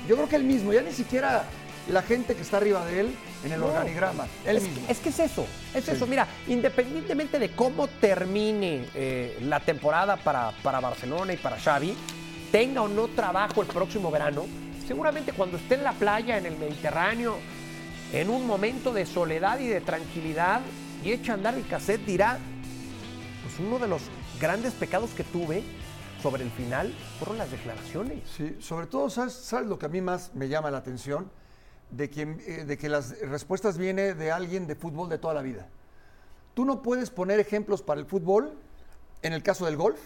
Yo 0.07 0.15
creo 0.15 0.27
que 0.27 0.35
él 0.35 0.43
mismo, 0.43 0.73
ya 0.73 0.81
ni 0.81 0.91
siquiera 0.91 1.45
la 1.89 2.01
gente 2.01 2.35
que 2.35 2.41
está 2.41 2.57
arriba 2.57 2.85
de 2.85 3.01
él 3.01 3.15
en 3.43 3.51
el 3.51 3.59
No. 3.59 3.67
organigrama, 3.67 4.25
él 4.45 4.57
es, 4.57 4.63
mismo. 4.63 4.85
Que, 4.85 4.91
es 4.93 4.99
que 4.99 5.09
es 5.09 5.19
eso, 5.19 5.45
es 5.73 5.87
eso. 5.87 6.07
Mira, 6.07 6.27
independientemente 6.47 7.39
de 7.39 7.51
cómo 7.51 7.87
termine 7.87 8.85
eh, 8.95 9.37
la 9.41 9.59
temporada 9.59 10.17
para, 10.17 10.51
para 10.63 10.79
Barcelona 10.79 11.33
y 11.33 11.37
para 11.37 11.59
Xavi, 11.59 11.95
tenga 12.51 12.81
o 12.81 12.87
no 12.87 13.07
trabajo 13.09 13.61
el 13.61 13.67
próximo 13.67 14.11
verano, 14.11 14.45
seguramente 14.87 15.33
cuando 15.33 15.57
esté 15.57 15.75
en 15.75 15.83
la 15.83 15.93
playa, 15.93 16.37
en 16.37 16.45
el 16.45 16.57
Mediterráneo, 16.57 17.37
en 18.13 18.29
un 18.29 18.45
momento 18.47 18.93
de 18.93 19.05
soledad 19.05 19.59
y 19.59 19.67
de 19.67 19.81
tranquilidad, 19.81 20.61
y 21.03 21.11
echa 21.11 21.33
a 21.33 21.35
andar 21.35 21.55
el 21.55 21.67
cassette, 21.67 22.05
dirá, 22.05 22.37
pues 23.43 23.59
uno 23.59 23.77
de 23.79 23.87
los 23.87 24.03
grandes 24.39 24.73
pecados 24.73 25.09
que 25.11 25.23
tuve 25.23 25.63
sobre 26.21 26.43
el 26.43 26.51
final 26.51 26.93
fueron 27.19 27.37
las 27.37 27.51
declaraciones. 27.51 28.19
Sí, 28.37 28.55
sobre 28.61 28.87
todo, 28.87 29.09
¿sabes, 29.09 29.33
sabes 29.33 29.67
lo 29.67 29.77
que 29.77 29.87
a 29.87 29.89
mí 29.89 29.99
más 29.99 30.31
me 30.33 30.47
llama 30.47 30.71
la 30.71 30.77
atención? 30.77 31.29
De 31.91 32.09
que, 32.09 32.21
eh, 32.23 32.65
de 32.65 32.77
que 32.77 32.89
las 32.89 33.19
respuestas 33.21 33.77
vienen 33.77 34.17
de 34.17 34.31
alguien 34.31 34.65
de 34.67 34.75
fútbol 34.75 35.09
de 35.09 35.17
toda 35.19 35.33
la 35.35 35.41
vida. 35.41 35.67
Tú 36.53 36.65
no 36.65 36.81
puedes 36.81 37.09
poner 37.11 37.39
ejemplos 37.39 37.81
para 37.81 37.99
el 37.99 38.05
fútbol 38.07 38.53
en 39.21 39.33
el 39.33 39.43
caso 39.43 39.65
del 39.65 39.77
golf, 39.77 39.99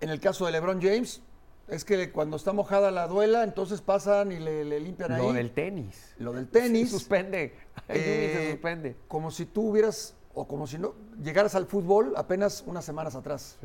en 0.00 0.08
el 0.10 0.20
caso 0.20 0.46
de 0.46 0.52
LeBron 0.52 0.80
James, 0.80 1.20
es 1.68 1.84
que 1.84 2.10
cuando 2.10 2.36
está 2.36 2.52
mojada 2.52 2.90
la 2.90 3.06
duela, 3.06 3.44
entonces 3.44 3.80
pasan 3.80 4.32
y 4.32 4.38
le, 4.38 4.64
le 4.64 4.80
limpian 4.80 5.12
ahí. 5.12 5.22
Lo 5.22 5.32
del 5.32 5.52
tenis. 5.52 6.14
Lo 6.18 6.32
del 6.32 6.48
tenis. 6.48 6.88
Se 6.90 6.98
suspende. 6.98 7.54
Juni 7.86 7.98
se 8.00 8.46
Eh, 8.46 8.50
suspende. 8.52 8.96
Como 9.06 9.30
si 9.30 9.44
tú 9.46 9.68
hubieras, 9.70 10.14
o 10.34 10.48
como 10.48 10.66
si 10.66 10.78
no, 10.78 10.94
llegaras 11.22 11.54
al 11.54 11.66
fútbol 11.66 12.14
apenas 12.16 12.64
unas 12.66 12.84
semanas 12.84 13.14
atrás. 13.14 13.58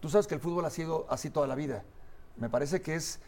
Tú 0.00 0.08
sabes 0.08 0.26
que 0.26 0.34
el 0.34 0.40
fútbol 0.40 0.64
ha 0.64 0.70
sido 0.70 1.06
así 1.08 1.30
toda 1.30 1.46
la 1.46 1.54
vida. 1.54 1.84
Me 2.36 2.48
parece 2.48 2.80
que 2.82 2.94
es 2.96 3.20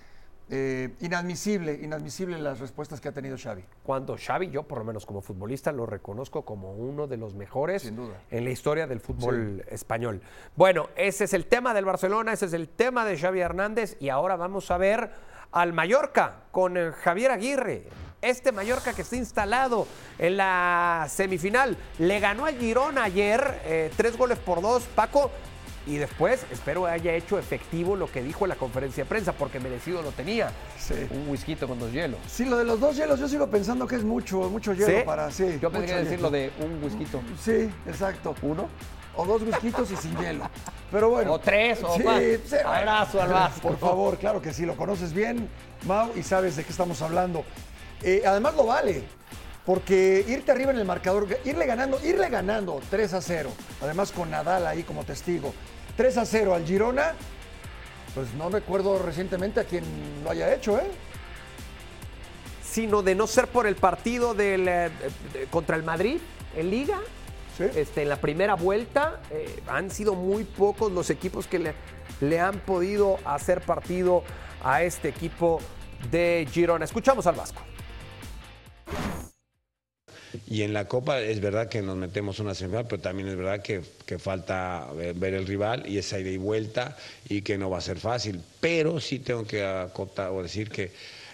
eh, 0.50 0.94
inadmisible, 1.00 1.80
inadmisible 1.82 2.38
las 2.38 2.60
respuestas 2.60 3.00
que 3.00 3.08
ha 3.08 3.12
tenido 3.12 3.36
Xavi. 3.38 3.64
cuando 3.82 4.16
Xavi, 4.18 4.50
yo 4.50 4.64
por 4.64 4.78
lo 4.78 4.84
menos 4.84 5.06
como 5.06 5.22
futbolista, 5.22 5.72
lo 5.72 5.86
reconozco 5.86 6.44
como 6.44 6.72
uno 6.72 7.06
de 7.06 7.16
los 7.16 7.34
mejores 7.34 7.82
Sin 7.82 7.96
duda. 7.96 8.20
en 8.30 8.44
la 8.44 8.50
historia 8.50 8.86
del 8.86 9.00
fútbol 9.00 9.64
español. 9.70 10.20
Bueno, 10.54 10.88
ese 10.96 11.24
es 11.24 11.32
el 11.32 11.46
tema 11.46 11.72
del 11.72 11.84
Barcelona, 11.86 12.32
ese 12.32 12.46
es 12.46 12.52
el 12.52 12.68
tema 12.68 13.04
de 13.04 13.18
Xavi 13.18 13.40
Hernández 13.40 13.96
y 14.00 14.10
ahora 14.10 14.36
vamos 14.36 14.70
a 14.70 14.76
ver 14.76 15.10
al 15.52 15.72
Mallorca 15.72 16.42
con 16.50 16.76
eh, 16.76 16.92
Javier 16.92 17.30
Aguirre. 17.30 17.84
Este 18.20 18.52
Mallorca 18.52 18.92
que 18.92 19.02
está 19.02 19.16
instalado 19.16 19.86
en 20.18 20.36
la 20.38 21.06
semifinal 21.08 21.76
le 21.98 22.20
ganó 22.20 22.46
al 22.46 22.58
Girona 22.58 23.04
ayer, 23.04 23.60
eh, 23.64 23.90
tres 23.96 24.16
goles 24.16 24.38
por 24.38 24.60
dos, 24.62 24.84
Paco. 24.94 25.30
Y 25.86 25.96
después 25.96 26.46
espero 26.50 26.86
haya 26.86 27.12
hecho 27.12 27.38
efectivo 27.38 27.94
lo 27.94 28.10
que 28.10 28.22
dijo 28.22 28.46
en 28.46 28.50
la 28.50 28.56
conferencia 28.56 29.04
de 29.04 29.08
prensa, 29.08 29.32
porque 29.32 29.60
merecido 29.60 30.00
lo 30.00 30.12
tenía. 30.12 30.50
Sí. 30.78 30.94
Un 31.10 31.28
whisky 31.28 31.56
con 31.56 31.78
dos 31.78 31.92
hielos. 31.92 32.18
Sí, 32.26 32.46
lo 32.46 32.56
de 32.56 32.64
los 32.64 32.80
dos 32.80 32.96
hielos, 32.96 33.20
yo 33.20 33.28
sigo 33.28 33.48
pensando 33.48 33.86
que 33.86 33.96
es 33.96 34.04
mucho, 34.04 34.48
mucho 34.50 34.72
hielo 34.72 34.86
¿Sí? 34.98 35.04
para. 35.04 35.30
Sí, 35.30 35.58
Yo 35.60 35.70
que 35.70 35.80
decir 35.80 36.10
hielo. 36.10 36.22
lo 36.22 36.30
de 36.30 36.50
un 36.60 36.82
whisky. 36.82 37.06
Sí, 37.38 37.70
exacto. 37.86 38.34
¿Uno? 38.42 38.68
O 39.16 39.24
dos 39.24 39.42
whiskitos 39.42 39.90
y 39.90 39.96
sin 39.96 40.16
hielo. 40.18 40.48
Pero 40.90 41.10
bueno. 41.10 41.34
O 41.34 41.38
tres, 41.38 41.82
o 41.82 41.94
sí, 41.96 42.02
más. 42.02 42.20
Abrazo 42.64 43.22
al 43.22 43.28
Vasco. 43.28 43.68
Por 43.68 43.78
favor, 43.78 44.18
claro 44.18 44.42
que 44.42 44.52
sí, 44.52 44.66
lo 44.66 44.76
conoces 44.76 45.12
bien, 45.12 45.48
Mau, 45.86 46.10
y 46.16 46.22
sabes 46.22 46.56
de 46.56 46.64
qué 46.64 46.70
estamos 46.70 47.00
hablando. 47.02 47.44
Eh, 48.02 48.22
además 48.26 48.54
lo 48.56 48.66
vale. 48.66 49.04
Porque 49.64 50.24
irte 50.28 50.52
arriba 50.52 50.72
en 50.72 50.78
el 50.78 50.84
marcador, 50.84 51.26
irle 51.44 51.64
ganando, 51.64 51.98
irle 52.04 52.28
ganando 52.28 52.80
3 52.90 53.14
a 53.14 53.22
0, 53.22 53.50
además 53.80 54.12
con 54.12 54.30
Nadal 54.30 54.66
ahí 54.66 54.82
como 54.82 55.04
testigo, 55.04 55.54
3 55.96 56.18
a 56.18 56.26
0 56.26 56.54
al 56.54 56.64
Girona, 56.64 57.14
pues 58.14 58.32
no 58.34 58.48
recuerdo 58.48 58.98
recientemente 58.98 59.60
a 59.60 59.64
quien 59.64 59.84
lo 60.22 60.30
haya 60.30 60.54
hecho, 60.54 60.78
¿eh? 60.78 60.86
Sino 62.62 63.02
de 63.02 63.14
no 63.14 63.26
ser 63.26 63.46
por 63.46 63.66
el 63.66 63.76
partido 63.76 64.34
del, 64.34 64.66
eh, 64.68 64.90
contra 65.50 65.76
el 65.76 65.82
Madrid 65.82 66.18
en 66.56 66.70
Liga. 66.70 66.98
Sí. 67.56 67.64
Este, 67.76 68.02
en 68.02 68.08
la 68.08 68.16
primera 68.16 68.54
vuelta 68.54 69.20
eh, 69.30 69.62
han 69.68 69.90
sido 69.90 70.14
muy 70.14 70.42
pocos 70.42 70.90
los 70.90 71.08
equipos 71.10 71.46
que 71.46 71.60
le, 71.60 71.74
le 72.20 72.40
han 72.40 72.58
podido 72.58 73.18
hacer 73.24 73.60
partido 73.60 74.24
a 74.64 74.82
este 74.82 75.08
equipo 75.08 75.60
de 76.10 76.48
Girona. 76.50 76.84
Escuchamos 76.84 77.28
al 77.28 77.36
Vasco. 77.36 77.60
Y 80.48 80.62
en 80.62 80.72
la 80.72 80.86
Copa 80.86 81.20
es 81.20 81.40
verdad 81.40 81.68
que 81.68 81.82
nos 81.82 81.96
metemos 81.96 82.38
una 82.38 82.54
semifinal, 82.54 82.86
pero 82.88 83.00
también 83.00 83.28
es 83.28 83.36
verdad 83.36 83.62
que, 83.62 83.82
falta 84.18 84.88
ver 84.92 85.34
el 85.34 85.46
rival 85.46 85.84
y 85.86 85.98
esa 85.98 86.18
ida 86.18 86.30
y 86.30 86.36
vuelta 86.36 86.96
y 87.28 87.42
que 87.42 87.58
no 87.58 87.70
va 87.70 87.78
a 87.78 87.80
ser 87.80 87.98
fácil. 87.98 88.40
Pero 88.60 89.00
sí 89.00 89.18
tengo 89.18 89.44
que 89.46 89.64
acotar 89.64 90.30
o 90.30 90.42
decir 90.42 90.70
que 90.70 90.92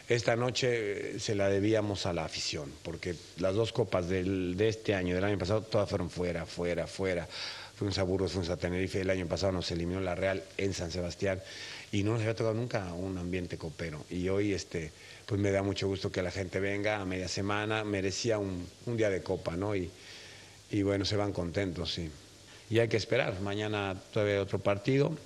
esta 0.08 0.34
noche 0.34 1.20
se 1.20 1.34
la 1.34 1.48
debíamos 1.48 2.04
a 2.06 2.12
la 2.12 2.24
afición, 2.24 2.72
porque 2.82 3.14
las 3.38 3.54
dos 3.54 3.72
copas 3.72 4.08
del, 4.08 4.56
de 4.56 4.68
este 4.68 4.94
año, 4.94 5.14
del 5.14 5.24
año 5.24 5.38
pasado, 5.38 5.62
todas 5.62 5.88
fueron 5.88 6.10
fuera, 6.10 6.46
fuera, 6.46 6.86
fuera. 6.86 7.28
Fuimos 7.76 7.96
a 7.98 8.02
Burgos, 8.02 8.32
fuimos 8.32 8.50
a 8.50 8.56
Tenerife, 8.56 9.00
el 9.00 9.08
año 9.08 9.26
pasado 9.26 9.52
nos 9.52 9.70
eliminó 9.70 10.00
la 10.00 10.14
Real 10.14 10.42
en 10.58 10.74
San 10.74 10.90
Sebastián 10.90 11.40
y 11.92 12.02
no 12.02 12.12
nos 12.12 12.20
había 12.20 12.34
tocado 12.34 12.54
nunca 12.54 12.92
un 12.92 13.16
ambiente 13.18 13.56
copero. 13.56 14.04
Y 14.10 14.28
hoy 14.28 14.52
este, 14.52 14.92
pues 15.30 15.40
me 15.40 15.52
da 15.52 15.62
mucho 15.62 15.86
gusto 15.86 16.10
que 16.10 16.22
la 16.22 16.32
gente 16.32 16.58
venga 16.58 17.00
a 17.00 17.04
media 17.04 17.28
semana, 17.28 17.84
merecía 17.84 18.38
un, 18.38 18.66
un 18.86 18.96
día 18.96 19.10
de 19.10 19.22
copa, 19.22 19.56
¿no? 19.56 19.76
Y, 19.76 19.88
bueno, 20.82 21.04
se 21.04 21.14
van 21.14 21.32
contentos, 21.32 21.94
sí. 21.94 22.10
Y 22.68 22.80
hay 22.80 22.88
que 22.88 22.96
esperar, 22.96 23.40
mañana 23.40 23.94
todavía 24.12 24.42
otro 24.42 24.58
partido 24.58 25.16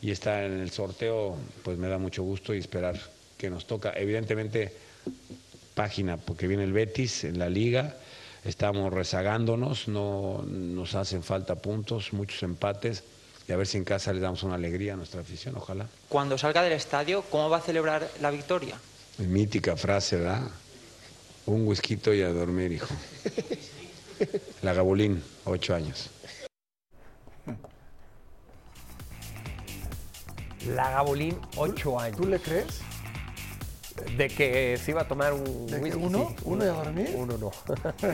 y 0.00 0.12
estar 0.12 0.44
en 0.44 0.60
el 0.60 0.70
sorteo, 0.70 1.36
pues 1.64 1.78
me 1.78 1.88
da 1.88 1.98
mucho 1.98 2.22
gusto 2.22 2.54
y 2.54 2.58
esperar 2.58 3.00
que 3.36 3.50
nos 3.50 3.66
toca. 3.66 3.92
Evidentemente, 3.96 4.72
página, 5.74 6.16
porque 6.16 6.46
viene 6.46 6.62
el 6.62 6.72
Betis 6.72 7.24
en 7.24 7.40
la 7.40 7.48
liga 7.48 7.96
estamos 8.44 8.92
rezagándonos, 8.92 9.88
no 9.88 10.44
nos 10.46 10.94
hacen 10.94 11.24
falta 11.24 11.56
puntos, 11.56 12.12
muchos 12.12 12.40
empates 12.44 13.02
y 13.48 13.52
a 13.52 13.56
ver 13.56 13.66
si 13.66 13.78
en 13.78 13.84
casa 13.84 14.12
le 14.12 14.20
damos 14.20 14.44
una 14.44 14.54
alegría 14.54 14.92
a 14.92 14.96
nuestra 14.96 15.22
afición, 15.22 15.56
ojalá. 15.56 15.88
Cuando 16.08 16.38
salga 16.38 16.62
del 16.62 16.72
estadio, 16.72 17.24
¿cómo 17.30 17.50
va 17.50 17.56
a 17.56 17.62
celebrar 17.62 18.08
la 18.20 18.30
victoria? 18.30 18.78
Mítica 19.28 19.76
frase, 19.76 20.16
¿verdad? 20.16 20.42
Un 21.46 21.66
whisky 21.66 21.98
y 22.06 22.22
a 22.22 22.28
dormir, 22.28 22.72
hijo. 22.72 22.94
La 24.62 24.72
Gabulín, 24.72 25.22
ocho 25.44 25.74
años. 25.74 26.10
La 30.66 30.90
Gabolín, 30.90 31.38
ocho 31.56 31.98
años. 31.98 32.18
¿Tú 32.18 32.26
le 32.26 32.38
crees? 32.38 32.80
De 34.16 34.28
que 34.28 34.76
se 34.76 34.90
iba 34.90 35.02
a 35.02 35.08
tomar 35.08 35.32
un 35.32 35.66
¿De 35.66 35.78
whisky, 35.78 35.98
uno? 36.02 36.28
sí. 36.30 36.36
¿Uno 36.44 36.64
y 36.64 36.68
a 36.68 36.72
dormir? 36.72 37.10
Uno 37.16 37.38
no. 37.38 37.50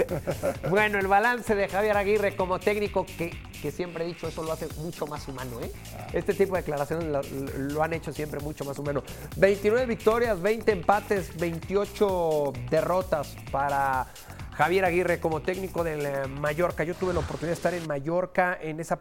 bueno, 0.71 0.99
el 0.99 1.07
balance 1.07 1.55
de 1.55 1.69
Javier 1.69 1.97
Aguirre 1.97 2.37
como 2.37 2.59
técnico, 2.59 3.05
que, 3.07 3.31
que 3.63 3.71
siempre 3.71 4.05
he 4.05 4.07
dicho, 4.07 4.29
eso 4.29 4.43
lo 4.43 4.53
hace 4.53 4.69
mucho 4.79 5.07
más 5.07 5.27
humano. 5.29 5.61
¿eh? 5.63 5.71
Este 6.13 6.35
tipo 6.35 6.55
de 6.55 6.63
declaraciones 6.63 7.07
lo, 7.07 7.21
lo 7.59 7.83
han 7.83 7.93
hecho 7.93 8.13
siempre 8.13 8.41
mucho 8.41 8.65
más 8.65 8.79
humano. 8.79 9.03
29 9.37 9.87
victorias, 9.87 10.41
20 10.41 10.73
empates, 10.73 11.37
28 11.37 12.53
derrotas 12.71 13.37
para 13.51 14.07
Javier 14.53 14.85
Aguirre 14.85 15.21
como 15.21 15.41
técnico 15.43 15.83
del 15.85 16.05
eh, 16.07 16.27
Mallorca. 16.29 16.85
Yo 16.85 16.95
tuve 16.95 17.13
la 17.13 17.21
oportunidad 17.21 17.49
de 17.49 17.55
estar 17.55 17.75
en 17.75 17.87
Mallorca 17.87 18.57
en 18.61 18.81
esa, 18.81 18.99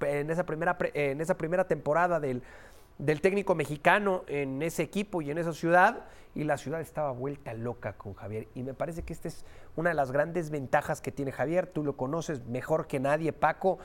en 0.00 0.30
esa, 0.30 0.44
primera, 0.44 0.78
pre- 0.78 0.92
en 0.94 1.20
esa 1.20 1.36
primera 1.36 1.64
temporada 1.66 2.18
del, 2.20 2.42
del 2.98 3.20
técnico 3.20 3.54
mexicano 3.54 4.24
en 4.26 4.62
ese 4.62 4.82
equipo 4.82 5.22
y 5.22 5.30
en 5.30 5.38
esa 5.38 5.52
ciudad. 5.52 6.04
Y 6.34 6.44
la 6.44 6.58
ciudad 6.58 6.80
estaba 6.80 7.12
vuelta 7.12 7.54
loca 7.54 7.94
con 7.94 8.14
Javier. 8.14 8.48
Y 8.54 8.62
me 8.62 8.74
parece 8.74 9.02
que 9.02 9.12
esta 9.12 9.28
es 9.28 9.44
una 9.74 9.90
de 9.90 9.94
las 9.94 10.12
grandes 10.12 10.50
ventajas 10.50 11.00
que 11.00 11.10
tiene 11.10 11.32
Javier. 11.32 11.66
Tú 11.66 11.82
lo 11.82 11.96
conoces 11.96 12.44
mejor 12.46 12.86
que 12.86 13.00
nadie, 13.00 13.32
Paco. 13.32 13.78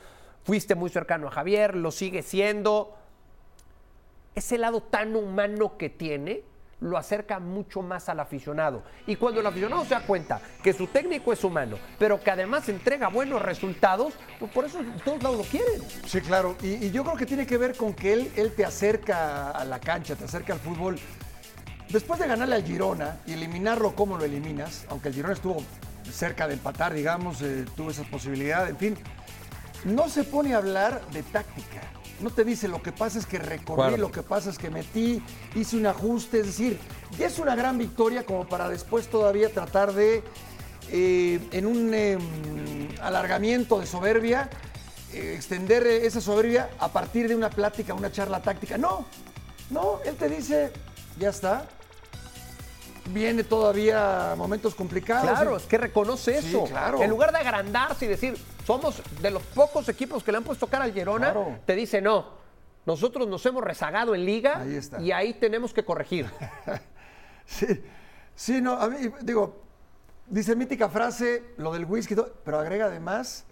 Fuiste 0.44 0.74
muy 0.74 0.90
cercano 0.90 1.28
a 1.28 1.30
Javier, 1.30 1.74
lo 1.74 1.90
sigue 1.90 2.22
siendo. 2.22 2.94
Ese 4.34 4.58
lado 4.58 4.82
tan 4.82 5.16
humano 5.16 5.78
que 5.78 5.88
tiene 5.88 6.42
lo 6.82 6.98
acerca 6.98 7.38
mucho 7.38 7.80
más 7.80 8.08
al 8.08 8.20
aficionado. 8.20 8.82
Y 9.06 9.16
cuando 9.16 9.40
el 9.40 9.46
aficionado 9.46 9.84
se 9.84 9.90
da 9.90 10.00
cuenta 10.02 10.40
que 10.62 10.72
su 10.72 10.88
técnico 10.88 11.32
es 11.32 11.42
humano, 11.44 11.78
pero 11.98 12.20
que 12.20 12.30
además 12.30 12.68
entrega 12.68 13.08
buenos 13.08 13.40
resultados, 13.40 14.14
pues 14.38 14.50
por 14.52 14.64
eso 14.64 14.80
todos 15.04 15.22
lados 15.22 15.38
lo 15.38 15.44
quieren. 15.44 15.80
Sí, 16.06 16.20
claro. 16.20 16.56
Y, 16.62 16.90
yo 16.90 17.04
creo 17.04 17.16
que 17.16 17.26
tiene 17.26 17.46
que 17.46 17.56
ver 17.56 17.76
con 17.76 17.94
que 17.94 18.12
él, 18.12 18.32
él 18.36 18.52
te 18.54 18.64
acerca 18.64 19.50
a 19.50 19.64
la 19.64 19.78
cancha, 19.78 20.16
te 20.16 20.24
acerca 20.24 20.52
al 20.52 20.58
fútbol. 20.58 20.98
Después 21.88 22.18
de 22.20 22.26
ganarle 22.26 22.56
al 22.56 22.64
Girona 22.64 23.18
y 23.26 23.32
eliminarlo 23.32 23.94
como 23.94 24.18
lo 24.18 24.24
eliminas, 24.24 24.86
aunque 24.88 25.08
el 25.08 25.14
Girona 25.14 25.34
estuvo 25.34 25.62
cerca 26.10 26.48
de 26.48 26.54
empatar, 26.54 26.92
digamos, 26.92 27.40
eh, 27.42 27.64
tuvo 27.76 27.90
esa 27.90 28.02
posibilidad, 28.04 28.68
en 28.68 28.76
fin, 28.76 28.98
no 29.84 30.08
se 30.08 30.24
pone 30.24 30.54
a 30.54 30.58
hablar 30.58 31.00
de 31.12 31.22
táctica. 31.22 31.80
No 32.22 32.30
te 32.30 32.44
dice 32.44 32.68
lo 32.68 32.80
que 32.80 32.92
pasa 32.92 33.18
es 33.18 33.26
que 33.26 33.38
recorrí, 33.38 33.96
lo 33.96 34.12
que 34.12 34.22
pasa 34.22 34.50
es 34.50 34.56
que 34.58 34.70
metí, 34.70 35.20
hice 35.56 35.76
un 35.76 35.86
ajuste, 35.86 36.40
es 36.40 36.46
decir, 36.46 36.78
ya 37.18 37.26
es 37.26 37.38
una 37.40 37.56
gran 37.56 37.76
victoria 37.78 38.24
como 38.24 38.46
para 38.46 38.68
después 38.68 39.08
todavía 39.08 39.52
tratar 39.52 39.92
de, 39.92 40.22
eh, 40.90 41.40
en 41.50 41.66
un 41.66 41.90
eh, 41.92 42.18
alargamiento 43.02 43.80
de 43.80 43.86
soberbia, 43.86 44.48
eh, 45.12 45.34
extender 45.34 45.84
eh, 45.86 46.06
esa 46.06 46.20
soberbia 46.20 46.70
a 46.78 46.88
partir 46.88 47.26
de 47.28 47.34
una 47.34 47.50
plática, 47.50 47.92
una 47.92 48.12
charla 48.12 48.40
táctica. 48.40 48.78
No, 48.78 49.04
no, 49.70 49.98
él 50.04 50.14
te 50.14 50.28
dice, 50.28 50.72
ya 51.18 51.30
está. 51.30 51.66
Viene 53.06 53.42
todavía 53.42 54.34
momentos 54.36 54.76
complicados. 54.76 55.28
Claro, 55.28 55.56
es 55.56 55.64
que 55.64 55.76
reconoce 55.76 56.40
Sí, 56.40 56.50
eso. 56.50 56.64
claro. 56.64 57.02
En 57.02 57.10
lugar 57.10 57.32
de 57.32 57.38
agrandarse 57.38 58.04
y 58.04 58.08
decir, 58.08 58.36
somos 58.64 59.02
de 59.20 59.30
los 59.30 59.42
pocos 59.42 59.88
equipos 59.88 60.22
que 60.22 60.32
le 60.32 60.38
han 60.38 60.44
puesto 60.44 60.66
cara 60.66 60.84
al 60.84 60.92
Girona, 60.92 61.32
Claro. 61.32 61.58
te 61.66 61.74
dice, 61.74 62.00
no, 62.00 62.26
nosotros 62.86 63.26
nos 63.28 63.44
hemos 63.46 63.62
rezagado 63.62 64.14
en 64.14 64.24
liga 64.24 64.58
Ahí 64.60 64.76
está. 64.76 65.00
y 65.00 65.12
ahí 65.12 65.34
tenemos 65.34 65.72
que 65.72 65.84
corregir. 65.84 66.26
Sí, 67.44 67.66
sí, 68.36 68.60
no, 68.62 68.74
a 68.74 68.88
mí, 68.88 69.10
digo, 69.22 69.56
dice 70.28 70.54
mítica 70.54 70.88
frase, 70.88 71.42
lo 71.56 71.72
del 71.72 71.84
whisky, 71.84 72.14
pero 72.44 72.58
agrega 72.60 72.86
además 72.86 73.44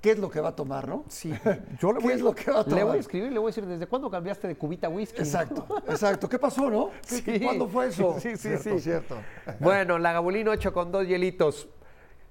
qué 0.00 0.12
es 0.12 0.18
lo 0.18 0.30
que 0.30 0.40
va 0.40 0.50
a 0.50 0.56
tomar, 0.56 0.86
¿no? 0.88 1.04
Sí, 1.08 1.30
yo 1.80 1.92
le 1.92 1.98
¿Qué 1.98 2.04
voy, 2.04 2.12
es 2.14 2.20
lo 2.20 2.32
que 2.34 2.50
va 2.50 2.60
a 2.60 2.62
le 2.62 2.70
voy 2.70 2.80
tomar? 2.80 2.96
a 2.96 3.00
escribir, 3.00 3.32
le 3.32 3.38
voy 3.40 3.48
a 3.48 3.50
decir, 3.50 3.66
¿desde 3.66 3.86
cuándo 3.86 4.08
cambiaste 4.10 4.46
de 4.48 4.56
cubita 4.56 4.88
whisky? 4.88 5.18
Exacto, 5.18 5.66
exacto. 5.88 6.28
¿Qué 6.28 6.38
pasó, 6.38 6.70
no? 6.70 6.90
¿Qué- 7.06 7.20
Sí. 7.20 7.40
¿Cuándo 7.40 7.68
fue 7.68 7.88
eso? 7.88 8.14
Sí, 8.20 8.30
sí, 8.30 8.36
cierto, 8.36 8.70
sí. 8.70 8.80
cierto. 8.80 9.16
Bueno, 9.58 9.98
la 9.98 10.12
Gabulín 10.12 10.46
8 10.48 10.72
con 10.72 10.92
dos 10.92 11.06
hielitos. 11.06 11.68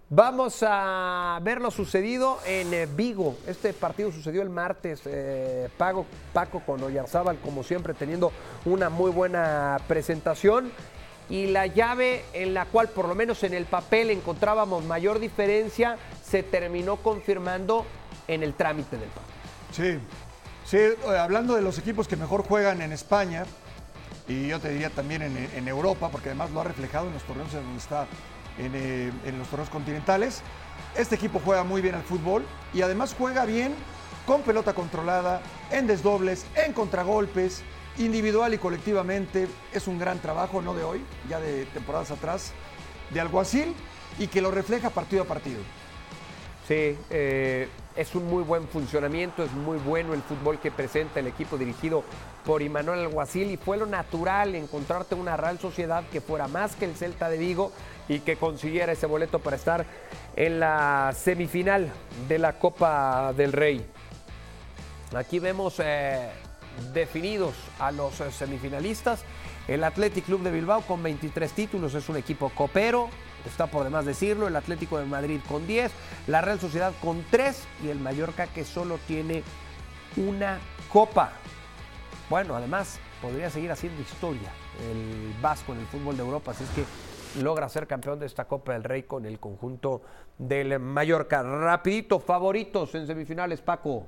Vamos 0.10 0.64
a 0.68 1.40
ver 1.42 1.60
lo 1.60 1.72
sucedido 1.72 2.38
en 2.46 2.74
eh, 2.74 2.86
Vigo. 2.86 3.36
Este 3.48 3.74
partido 3.74 4.12
sucedió 4.12 4.42
el 4.42 4.50
martes. 4.50 5.02
eh, 5.06 5.70
Pago, 5.78 6.06
Paco 6.34 6.62
con 6.66 6.84
Oyarzábal, 6.84 7.40
como 7.40 7.64
siempre, 7.64 7.94
teniendo 7.94 8.32
una 8.66 8.90
muy 8.90 9.12
buena 9.12 9.80
presentación. 9.88 10.72
Y 11.30 11.48
la 11.48 11.68
llave 11.68 12.26
en 12.34 12.54
la 12.54 12.66
cual, 12.66 12.90
por 12.90 13.08
lo 13.08 13.16
menos 13.16 13.44
en 13.44 13.54
el 13.54 13.66
papel, 13.66 14.12
encontrábamos 14.12 14.84
mayor 14.84 15.20
diferencia, 15.20 15.98
se 16.24 16.44
terminó 16.44 16.98
confirmando 16.98 17.86
en 18.28 18.44
el 18.44 18.54
trámite 18.54 18.98
del 18.98 19.10
partido. 19.10 19.34
Sí, 19.72 20.00
sí, 20.66 20.78
eh, 20.78 21.18
hablando 21.18 21.56
de 21.56 21.62
los 21.62 21.80
equipos 21.80 22.08
que 22.08 22.18
mejor 22.18 22.44
juegan 22.44 22.82
en 22.82 22.92
España, 22.92 23.46
y 24.28 24.48
yo 24.50 24.60
te 24.60 24.70
diría 24.70 24.90
también 24.90 25.22
en, 25.22 25.38
en 25.38 25.68
Europa, 25.68 26.10
porque 26.10 26.30
además 26.30 26.52
lo 26.52 26.62
ha 26.62 26.66
reflejado 26.66 27.08
en 27.08 27.14
los 27.14 27.24
torneos 27.24 27.54
en 27.54 27.64
donde 27.64 27.80
está, 27.80 28.06
en, 28.58 28.72
eh, 28.76 29.12
en 29.26 29.40
los 29.40 29.48
torneos 29.48 29.70
continentales, 29.70 30.42
este 30.96 31.16
equipo 31.16 31.42
juega 31.44 31.64
muy 31.64 31.82
bien 31.82 31.96
al 31.96 32.04
fútbol 32.04 32.46
y 32.74 32.82
además 32.82 33.16
juega 33.18 33.46
bien 33.46 33.74
con 34.26 34.42
pelota 34.42 34.74
controlada, 34.74 35.42
en 35.72 35.88
desdobles, 35.88 36.46
en 36.56 36.74
contragolpes, 36.74 37.64
individual 37.98 38.54
y 38.54 38.58
colectivamente. 38.58 39.48
Es 39.74 39.88
un 39.88 40.00
gran 40.00 40.20
trabajo, 40.20 40.62
no 40.62 40.74
de 40.74 40.84
hoy, 40.84 41.02
ya 41.30 41.40
de 41.40 41.66
temporadas 41.66 42.12
atrás, 42.12 42.52
de 43.10 43.20
alguacil 43.20 43.74
y 44.20 44.28
que 44.28 44.42
lo 44.42 44.52
refleja 44.52 44.90
partido 44.90 45.24
a 45.24 45.26
partido. 45.26 45.62
Sí, 46.68 46.98
eh, 47.10 47.68
es 47.96 48.16
un 48.16 48.28
muy 48.28 48.44
buen 48.44 48.68
funcionamiento, 48.68 49.44
es 49.44 49.52
muy 49.52 49.78
bueno 49.78 50.14
el 50.14 50.22
fútbol 50.22 50.60
que 50.60 50.72
presenta 50.72 51.20
el 51.20 51.28
equipo 51.28 51.58
dirigido 51.58 52.04
por 52.46 52.62
Imanuel 52.62 53.00
Alguacil 53.00 53.52
y 53.52 53.58
fue 53.58 53.78
lo 53.78 53.86
natural 53.86 54.56
encontrarte 54.56 55.16
una 55.16 55.38
Real 55.38 55.60
Sociedad 55.60 56.04
que 56.12 56.22
fuera 56.22 56.48
más 56.48 56.76
que 56.76 56.86
el 56.86 56.96
Celta 56.96 57.30
de 57.30 57.38
Vigo 57.38 57.72
y 58.08 58.20
que 58.20 58.36
consiguiera 58.36 58.92
ese 58.92 59.06
boleto 59.06 59.40
para 59.40 59.56
estar 59.56 59.86
en 60.36 60.60
la 60.60 61.14
semifinal 61.16 61.92
de 62.28 62.40
la 62.40 62.54
Copa 62.60 63.34
del 63.34 63.54
Rey. 63.54 63.86
Aquí 65.16 65.38
vemos 65.40 65.76
eh, 65.80 66.30
definidos 66.94 67.54
a 67.80 67.92
los 67.92 68.20
eh, 68.20 68.32
semifinalistas. 68.32 69.24
El 69.68 69.84
Athletic 69.84 70.26
Club 70.26 70.42
de 70.42 70.52
Bilbao 70.52 70.82
con 70.82 71.04
23 71.04 71.52
títulos 71.54 71.94
es 71.94 72.10
un 72.10 72.18
equipo 72.18 72.50
copero, 72.50 73.10
está 73.46 73.68
por 73.68 73.84
demás 73.84 74.06
decirlo. 74.06 74.48
El 74.48 74.56
Atlético 74.56 74.98
de 74.98 75.06
Madrid 75.06 75.40
con 75.48 75.66
10, 75.68 75.92
la 76.28 76.42
Real 76.42 76.60
Sociedad 76.60 76.94
con 77.02 77.24
3 77.32 77.64
y 77.84 77.90
el 77.90 78.00
Mallorca 78.00 78.48
que 78.48 78.64
solo 78.66 78.98
tiene 79.08 79.44
una 80.18 80.60
copa. 80.92 81.32
Bueno, 82.30 82.56
además 82.56 83.00
podría 83.22 83.50
seguir 83.50 83.72
haciendo 83.72 84.02
historia 84.02 84.50
el 84.90 85.34
Vasco 85.42 85.74
en 85.74 85.80
el 85.80 85.86
fútbol 85.88 86.16
de 86.18 86.24
Europa, 86.24 86.52
así 86.52 86.64
es 86.64 86.70
que 86.72 87.44
logra 87.44 87.68
ser 87.70 87.88
campeón 87.88 88.20
de 88.20 88.26
esta 88.26 88.46
Copa 88.46 88.74
del 88.74 88.84
Rey 88.84 89.04
con 89.04 89.26
el 89.26 89.40
conjunto 89.40 90.02
del 90.38 90.80
Mallorca. 90.80 91.42
Rapidito, 91.44 92.20
favoritos 92.20 92.94
en 92.96 93.06
semifinales, 93.08 93.62
Paco, 93.62 94.08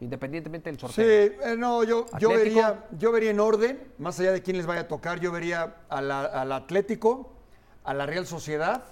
independientemente 0.00 0.70
del 0.70 0.78
sorteo. 0.78 1.04
Sí, 1.04 1.34
eh, 1.44 1.54
no, 1.56 1.84
yo, 1.84 2.06
yo, 2.18 2.30
vería, 2.30 2.86
yo 2.98 3.12
vería 3.12 3.30
en 3.30 3.40
orden, 3.40 3.92
más 3.98 4.18
allá 4.20 4.32
de 4.32 4.42
quién 4.42 4.56
les 4.56 4.66
vaya 4.66 4.82
a 4.82 4.88
tocar, 4.88 5.20
yo 5.20 5.32
vería 5.32 5.76
a 5.88 6.00
la- 6.00 6.24
al 6.24 6.52
Atlético, 6.52 7.32
a 7.84 7.94
la 7.94 8.06
Real 8.06 8.26
Sociedad, 8.26 8.84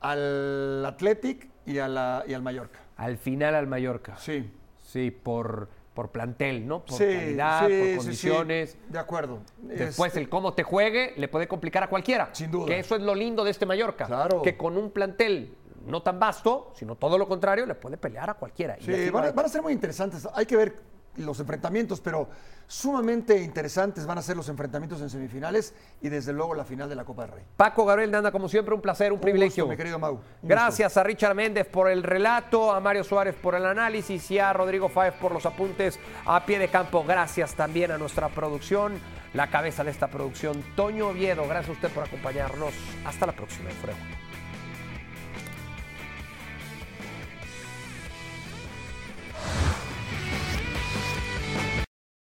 al 0.00 0.84
Athletic 0.84 1.48
y, 1.64 1.78
a 1.78 1.88
la, 1.88 2.24
y 2.26 2.34
al 2.34 2.42
Mallorca. 2.42 2.78
Al 2.96 3.16
final 3.18 3.54
al 3.54 3.66
Mallorca. 3.66 4.16
Sí. 4.18 4.50
Sí, 4.82 5.10
por, 5.10 5.68
por 5.94 6.10
plantel, 6.10 6.66
¿no? 6.66 6.84
Por 6.84 6.96
Sí, 6.96 7.04
calidad, 7.04 7.66
sí, 7.66 7.72
por 7.72 7.72
sí, 7.72 7.90
sí. 7.90 7.96
condiciones. 7.96 8.78
De 8.88 8.98
acuerdo. 8.98 9.40
Después 9.58 10.10
Este, 10.10 10.20
el 10.20 10.28
cómo 10.28 10.54
te 10.54 10.62
juegue 10.62 11.14
le 11.16 11.28
puede 11.28 11.48
complicar 11.48 11.82
a 11.82 11.88
cualquiera. 11.88 12.30
Sin 12.32 12.50
duda. 12.50 12.66
Que 12.66 12.78
eso 12.78 12.94
es 12.96 13.02
lo 13.02 13.14
lindo 13.14 13.44
de 13.44 13.50
este 13.50 13.66
Mallorca. 13.66 14.06
Claro. 14.06 14.42
Que 14.42 14.56
con 14.56 14.76
un 14.76 14.90
plantel 14.90 15.54
no 15.86 16.02
tan 16.02 16.18
vasto, 16.18 16.72
sino 16.74 16.96
todo 16.96 17.16
lo 17.18 17.28
contrario, 17.28 17.64
le 17.66 17.74
puede 17.74 17.96
pelear 17.96 18.30
a 18.30 18.34
cualquiera. 18.34 18.76
Sí, 18.80 19.10
van 19.10 19.38
a 19.38 19.48
ser 19.48 19.62
muy 19.62 19.72
interesantes. 19.72 20.26
Hay 20.34 20.46
que 20.46 20.56
ver 20.56 20.74
los 21.16 21.40
enfrentamientos, 21.40 22.00
pero 22.00 22.28
sumamente 22.66 23.40
interesantes 23.42 24.06
van 24.06 24.18
a 24.18 24.22
ser 24.22 24.36
los 24.36 24.48
enfrentamientos 24.48 25.00
en 25.00 25.08
semifinales 25.08 25.74
y 26.00 26.08
desde 26.08 26.32
luego 26.32 26.54
la 26.54 26.64
final 26.64 26.88
de 26.88 26.96
la 26.96 27.04
Copa 27.04 27.22
del 27.22 27.32
Rey. 27.32 27.44
Paco 27.56 27.84
Gabriel 27.84 28.10
Nanda, 28.10 28.32
como 28.32 28.48
siempre, 28.48 28.74
un 28.74 28.80
placer, 28.80 29.12
un, 29.12 29.20
privilegio. 29.20 29.64
gusto, 29.64 29.70
mi 29.70 29.76
querido 29.76 29.98
Mau. 29.98 30.20
Gracias 30.42 30.96
a 30.96 31.02
Richard 31.02 31.34
Méndez 31.34 31.66
por 31.66 31.88
el 31.88 32.02
relato, 32.02 32.72
a 32.72 32.80
Mario 32.80 33.04
Suárez 33.04 33.34
por 33.34 33.54
el 33.54 33.66
análisis 33.66 34.30
y 34.30 34.38
a 34.38 34.52
Rodrigo 34.52 34.88
Fáez 34.88 35.14
por 35.14 35.32
los 35.32 35.46
apuntes 35.46 35.98
a 36.24 36.44
pie 36.44 36.58
de 36.58 36.68
campo. 36.68 37.04
Gracias 37.06 37.54
también 37.54 37.92
a 37.92 37.98
nuestra 37.98 38.28
producción, 38.28 38.98
la 39.34 39.48
cabeza 39.48 39.84
de 39.84 39.90
esta 39.90 40.08
producción, 40.08 40.62
Toño 40.74 41.08
Oviedo. 41.08 41.46
Gracias 41.46 41.70
a 41.70 41.72
usted 41.72 41.90
por 41.90 42.04
acompañarnos. 42.04 42.74
Hasta 43.04 43.26
la 43.26 43.32
próxima, 43.32 43.70
Juego. 43.82 44.25